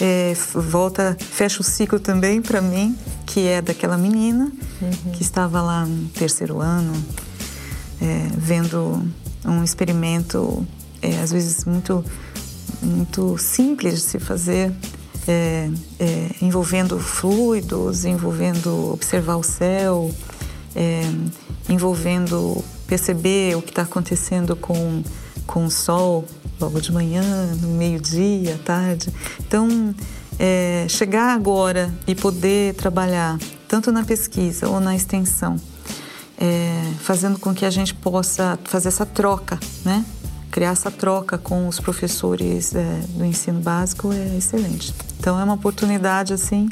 [0.00, 2.96] é, volta, fecha o ciclo também para mim,
[3.28, 4.50] que é daquela menina
[4.80, 5.12] uhum.
[5.12, 6.92] que estava lá no terceiro ano,
[8.00, 9.02] é, vendo
[9.44, 10.66] um experimento,
[11.02, 12.02] é, às vezes muito,
[12.82, 14.72] muito simples de se fazer,
[15.28, 15.70] é,
[16.00, 20.10] é, envolvendo fluidos, envolvendo observar o céu,
[20.74, 21.02] é,
[21.68, 25.02] envolvendo perceber o que está acontecendo com,
[25.46, 26.24] com o sol
[26.58, 27.22] logo de manhã,
[27.60, 29.12] no meio-dia, à tarde.
[29.40, 29.94] Então,
[30.38, 35.56] é, chegar agora e poder trabalhar tanto na pesquisa ou na extensão,
[36.40, 40.04] é, fazendo com que a gente possa fazer essa troca, né?
[40.50, 44.94] Criar essa troca com os professores é, do ensino básico é excelente.
[45.18, 46.68] Então é uma oportunidade assim,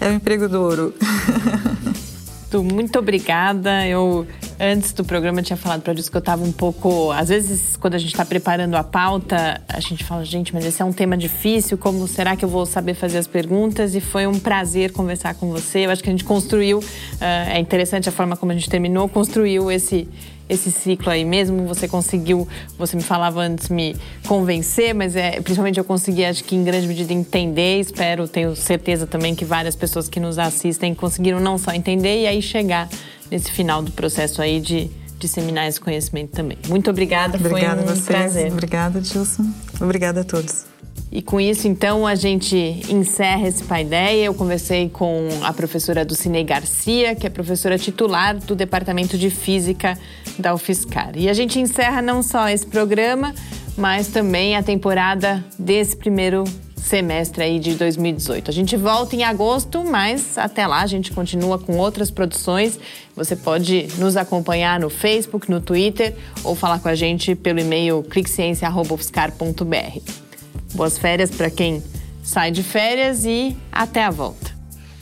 [0.00, 0.94] é o um emprego do ouro.
[2.58, 3.86] Muito obrigada.
[3.86, 4.26] Eu
[4.60, 7.10] antes do programa tinha falado para isso que eu estava um pouco.
[7.12, 10.82] Às vezes, quando a gente está preparando a pauta, a gente fala, gente, mas esse
[10.82, 13.94] é um tema difícil, como será que eu vou saber fazer as perguntas?
[13.94, 15.86] E foi um prazer conversar com você.
[15.86, 16.84] Eu acho que a gente construiu, uh,
[17.20, 20.06] é interessante a forma como a gente terminou, construiu esse
[20.50, 21.66] esse ciclo aí mesmo.
[21.66, 22.46] Você conseguiu,
[22.76, 23.96] você me falava antes, me
[24.26, 27.80] convencer, mas é, principalmente eu consegui, acho que em grande medida, entender.
[27.80, 32.26] Espero, tenho certeza também que várias pessoas que nos assistem conseguiram não só entender e
[32.26, 32.88] aí chegar
[33.30, 36.58] nesse final do processo aí de disseminar esse conhecimento também.
[36.68, 38.06] Muito obrigada, obrigada foi um a vocês.
[38.06, 38.52] prazer.
[38.52, 39.46] Obrigada, Gilson.
[39.80, 40.64] Obrigada a todos.
[41.12, 42.56] E com isso, então, a gente
[42.88, 44.26] encerra esse Paideia.
[44.26, 49.98] Eu conversei com a professora Dulcinei Garcia, que é professora titular do Departamento de Física
[50.38, 51.10] da UFSCar.
[51.16, 53.34] E a gente encerra não só esse programa,
[53.76, 56.44] mas também a temporada desse primeiro
[56.76, 58.48] semestre aí de 2018.
[58.48, 62.78] A gente volta em agosto, mas até lá a gente continua com outras produções.
[63.16, 68.04] Você pode nos acompanhar no Facebook, no Twitter ou falar com a gente pelo e-mail
[68.04, 70.29] cliqueciência.ufscar.br.
[70.74, 71.82] Boas férias para quem
[72.22, 74.50] sai de férias e até a volta.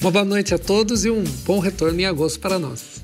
[0.01, 3.03] Uma boa noite a todos e um bom retorno em agosto para nós.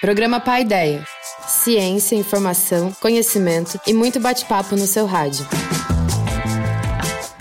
[0.00, 1.04] Programa Pai Ideia.
[1.46, 5.46] Ciência, informação, conhecimento e muito bate-papo no seu rádio.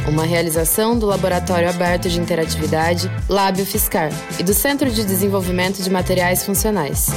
[0.07, 5.89] Uma realização do Laboratório Aberto de Interatividade, Lábio Fiscar, e do Centro de Desenvolvimento de
[5.89, 7.07] Materiais Funcionais.